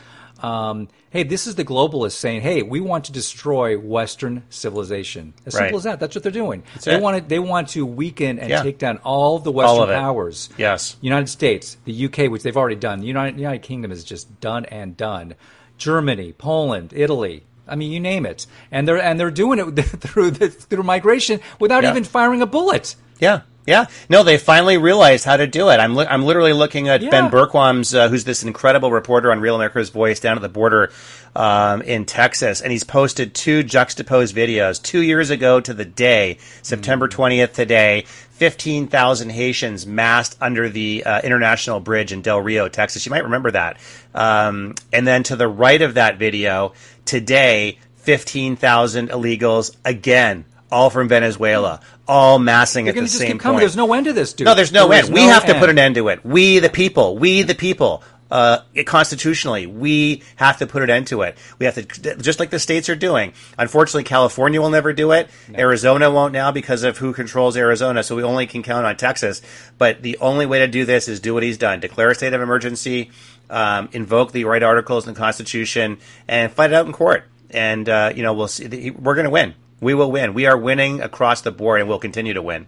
Um, 0.44 0.88
hey, 1.10 1.24
this 1.24 1.48
is 1.48 1.56
the 1.56 1.66
globalists 1.66 2.12
saying, 2.14 2.42
"Hey, 2.42 2.62
we 2.62 2.80
want 2.80 3.06
to 3.06 3.12
destroy 3.12 3.78
Western 3.78 4.44
civilization." 4.50 5.34
As 5.46 5.54
right. 5.56 5.62
simple 5.64 5.78
as 5.78 5.84
that. 5.86 6.00
That's 6.00 6.16
what 6.16 6.24
they're 6.24 6.32
doing. 6.32 6.64
That's 6.74 6.86
they 6.86 6.96
it. 6.96 7.02
want 7.02 7.18
to, 7.24 7.28
they 7.28 7.40
want 7.40 7.70
to 7.70 7.86
weaken 7.86 8.40
and 8.40 8.50
Yeah. 8.50 8.62
take 8.64 8.78
down 8.78 8.98
all 9.04 9.40
the 9.40 9.52
Western 9.52 9.90
of 9.90 9.96
powers. 9.96 10.50
Yes. 10.58 10.96
United 11.02 11.28
States, 11.30 11.78
the 11.86 11.94
UK, 11.94 12.28
which 12.30 12.44
they've 12.44 12.56
already 12.58 12.76
done. 12.76 13.00
The 13.02 13.08
United, 13.08 13.38
United 13.40 13.62
Kingdom 13.64 13.92
is 13.92 14.04
just 14.04 14.40
done 14.42 14.66
and 14.66 14.96
done. 14.96 15.36
Germany, 15.78 16.34
Poland, 16.34 16.94
Italy. 16.96 17.44
I 17.68 17.76
mean, 17.76 17.92
you 17.92 18.00
name 18.00 18.26
it, 18.26 18.48
and 18.72 18.88
they're 18.88 19.02
and 19.02 19.20
they're 19.20 19.32
doing 19.32 19.60
it 19.60 19.82
through 20.02 20.32
the, 20.32 20.50
through 20.50 20.84
migration 20.84 21.40
without 21.60 21.84
Yeah. 21.84 21.92
even 21.92 22.04
firing 22.04 22.42
a 22.42 22.46
bullet. 22.46 22.96
Yeah, 23.20 23.42
yeah. 23.68 23.86
No, 24.10 24.24
they 24.24 24.38
finally 24.38 24.78
realized 24.78 25.26
how 25.26 25.38
to 25.38 25.46
do 25.46 25.70
it. 25.70 25.80
I'm 25.80 25.94
li- 25.96 26.08
I'm 26.10 26.24
literally 26.24 26.54
looking 26.54 26.88
at 26.88 27.02
Yeah. 27.02 27.10
Ben 27.12 27.30
Bergquam's, 27.30 27.94
uh, 27.94 28.08
who's 28.10 28.24
this 28.24 28.42
incredible 28.42 28.92
reporter 28.92 29.32
on 29.32 29.40
Real 29.42 29.56
America's 29.56 29.90
Voice 29.90 30.20
down 30.20 30.38
at 30.38 30.42
the 30.42 30.50
border 30.50 30.92
um, 31.36 31.82
in 31.84 32.06
Texas, 32.06 32.62
and 32.62 32.72
he's 32.72 32.84
posted 32.84 33.36
two 33.36 33.62
juxtaposed 33.62 34.36
videos. 34.36 34.82
Two 34.82 35.02
years 35.02 35.30
ago 35.30 35.60
to 35.60 35.74
the 35.74 35.86
day, 35.86 36.38
September 36.64 37.08
20th 37.08 37.54
today. 37.54 38.06
15,000 38.32 39.32
Haitians 39.32 39.88
massed 39.88 40.38
under 40.40 40.70
the 40.70 41.04
uh, 41.04 41.22
International 41.22 41.80
Bridge 41.80 42.12
in 42.14 42.22
Del 42.22 42.40
Rio, 42.40 42.70
Texas. 42.70 43.04
You 43.06 43.10
might 43.10 43.24
remember 43.24 43.50
that. 43.50 43.78
Um, 44.14 44.76
and 44.94 45.08
then 45.08 45.24
to 45.24 45.36
the 45.36 45.48
right 45.48 45.82
of 45.82 45.96
that 45.96 46.18
video, 46.20 46.74
today, 47.04 47.80
15,000 47.96 49.10
illegals 49.10 49.76
again, 49.84 50.46
all 50.72 50.90
from 50.90 51.08
Venezuela, 51.08 51.80
all 52.08 52.40
massing 52.40 52.88
at 52.90 52.96
the 52.96 53.08
same 53.08 53.40
point. 53.40 53.60
There's 53.60 53.78
no 53.78 53.94
end 53.94 54.06
to 54.06 54.14
this, 54.14 54.34
dude. 54.34 54.46
No, 54.46 54.56
there's 54.56 54.72
no 54.72 54.88
There 54.88 55.00
end. 55.00 55.06
is 55.06 55.12
we 55.12 55.26
no 55.26 55.34
have 55.34 55.46
to 55.46 55.58
put 55.60 55.70
an 55.70 55.80
end 55.80 55.96
to 55.96 56.10
it. 56.10 56.26
We, 56.26 56.60
the 56.60 56.70
people, 56.70 57.18
we, 57.18 57.42
the 57.44 57.56
people, 57.56 58.04
uh, 58.30 58.60
constitutionally, 58.86 59.66
we 59.68 60.22
have 60.36 60.58
to 60.58 60.68
put 60.68 60.84
an 60.84 60.90
end 60.90 61.08
to 61.08 61.22
it. 61.22 61.38
We 61.60 61.66
have 61.66 61.76
to, 61.76 62.16
just 62.18 62.40
like 62.40 62.50
the 62.50 62.60
states 62.60 62.90
are 62.90 62.96
doing. 62.96 63.34
Unfortunately, 63.58 64.04
California 64.04 64.60
will 64.62 64.70
never 64.70 64.92
do 64.92 65.12
it. 65.12 65.30
Arizona 65.56 66.12
won't 66.12 66.34
now 66.34 66.52
because 66.52 66.84
of 66.84 66.98
who 66.98 67.14
controls 67.14 67.56
Arizona. 67.56 68.04
So 68.04 68.16
we 68.16 68.24
only 68.24 68.46
can 68.46 68.64
count 68.64 68.86
on 68.86 68.98
Texas. 68.98 69.42
But 69.78 70.02
the 70.02 70.18
only 70.18 70.46
way 70.46 70.60
to 70.60 70.68
do 70.68 70.84
this 70.84 71.08
is 71.08 71.22
do 71.22 71.34
what 71.34 71.44
he's 71.44 71.58
done: 71.58 71.80
declare 71.80 72.10
a 72.10 72.16
state 72.16 72.34
of 72.34 72.42
emergency, 72.42 73.12
um, 73.50 73.88
invoke 73.94 74.34
the 74.34 74.44
right 74.44 74.64
articles 74.64 75.08
in 75.08 75.14
the 75.14 75.18
Constitution, 75.20 75.98
and 76.28 76.52
fight 76.52 76.72
it 76.72 76.76
out 76.76 76.86
in 76.86 76.92
court. 76.92 77.24
And 77.52 77.88
uh, 77.88 78.12
you 78.14 78.24
know, 78.24 78.34
we'll 78.34 78.50
see. 78.50 78.92
We're 78.92 79.16
going 79.16 79.24
to 79.26 79.30
win. 79.32 79.56
We 79.80 79.94
will 79.94 80.12
win. 80.12 80.34
We 80.34 80.46
are 80.48 80.58
winning 80.58 81.02
across 81.02 81.42
the 81.42 81.52
board, 81.52 81.82
and 81.82 81.90
we'll 81.90 82.00
continue 82.00 82.34
to 82.34 82.42
win. 82.42 82.66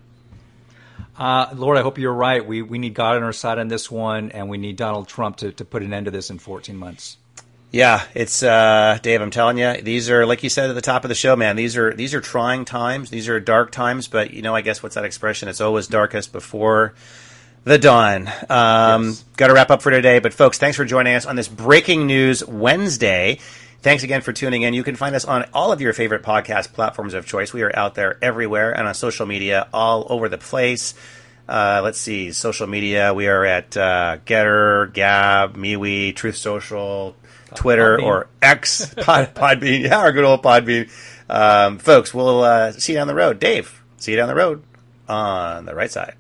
Uh, 1.18 1.48
Lord, 1.54 1.78
I 1.78 1.82
hope 1.82 1.98
you're 1.98 2.14
right. 2.14 2.46
We 2.46 2.62
we 2.62 2.78
need 2.78 2.94
God 2.94 3.18
on 3.18 3.24
our 3.24 3.34
side 3.34 3.60
on 3.60 3.68
this 3.68 3.92
one, 3.92 4.32
and 4.32 4.48
we 4.50 4.58
need 4.58 4.78
Donald 4.78 5.08
Trump 5.08 5.38
to, 5.38 5.52
to 5.52 5.66
put 5.66 5.84
an 5.84 5.94
end 5.94 6.06
to 6.06 6.12
this 6.12 6.30
in 6.30 6.40
14 6.40 6.78
months. 6.78 7.18
Yeah, 7.72 8.04
it's 8.16 8.42
uh, 8.42 8.98
Dave. 9.02 9.22
I'm 9.22 9.30
telling 9.30 9.58
you, 9.58 9.82
these 9.82 10.10
are 10.10 10.26
like 10.26 10.44
you 10.44 10.50
said 10.50 10.70
at 10.70 10.74
the 10.74 10.82
top 10.82 11.04
of 11.04 11.10
the 11.10 11.16
show, 11.16 11.36
man. 11.36 11.56
These 11.56 11.78
are 11.78 11.94
these 11.94 12.14
are 12.14 12.22
trying 12.22 12.66
times. 12.66 13.10
These 13.10 13.28
are 13.28 13.40
dark 13.40 13.72
times. 13.72 14.08
But 14.08 14.32
you 14.32 14.42
know, 14.42 14.56
I 14.56 14.62
guess 14.62 14.82
what's 14.82 14.96
that 14.96 15.06
expression? 15.06 15.50
It's 15.50 15.62
always 15.62 15.88
darkest 15.88 16.32
before 16.32 16.94
the 17.66 17.78
dawn. 17.78 18.28
Um, 18.50 19.08
Yes. 19.08 19.26
Got 19.38 19.48
to 19.48 19.54
wrap 19.54 19.70
up 19.70 19.82
for 19.82 19.92
today. 19.92 20.20
But 20.20 20.34
folks, 20.34 20.58
thanks 20.58 20.78
for 20.78 20.86
joining 20.86 21.16
us 21.16 21.26
on 21.26 21.36
this 21.36 21.48
breaking 21.48 22.08
news 22.08 22.46
Wednesday. 22.46 23.40
Thanks 23.82 24.04
again 24.04 24.22
for 24.22 24.34
tuning 24.34 24.64
in. 24.64 24.74
You 24.74 24.84
can 24.84 24.96
find 24.96 25.16
us 25.16 25.24
on 25.24 25.46
all 25.54 25.72
of 25.72 25.80
your 25.80 25.94
favorite 25.94 26.22
podcast 26.22 26.74
platforms 26.74 27.14
of 27.14 27.26
choice. 27.26 27.54
We 27.54 27.62
are 27.64 27.74
out 27.74 27.96
there 27.96 28.18
everywhere 28.22 28.78
and 28.78 28.88
on 28.88 28.94
social 28.94 29.26
media 29.26 29.68
all 29.74 30.06
over 30.10 30.28
the 30.28 30.38
place. 30.38 30.94
Uh, 31.48 31.80
let's 31.84 31.98
see, 31.98 32.32
social 32.34 32.68
media. 32.68 33.14
We 33.14 33.28
are 33.28 33.46
at 33.46 33.76
uh, 33.78 34.18
Gettr, 34.26 34.92
Gab, 34.94 35.56
MeWe, 35.56 36.14
Truth 36.16 36.36
Social, 36.36 37.16
Twitter, 37.56 37.98
Podbean. 37.98 38.04
or 38.04 38.28
X, 38.42 38.94
Pod, 38.98 39.34
Podbean. 39.34 39.84
Yeah, 39.84 39.98
our 40.00 40.12
good 40.12 40.26
old 40.26 40.44
Podbean. 40.44 40.92
Um, 41.30 41.80
folks, 41.80 42.14
we'll 42.14 42.44
uh, 42.44 42.72
see 42.74 42.92
you 42.94 42.98
down 43.00 43.08
the 43.08 43.16
road. 43.16 43.40
Dave, 43.40 43.82
see 43.98 44.12
you 44.12 44.18
down 44.18 44.28
the 44.28 44.36
road 44.36 44.62
on 45.08 45.66
the 45.66 45.74
right 45.74 45.90
side. 45.92 46.16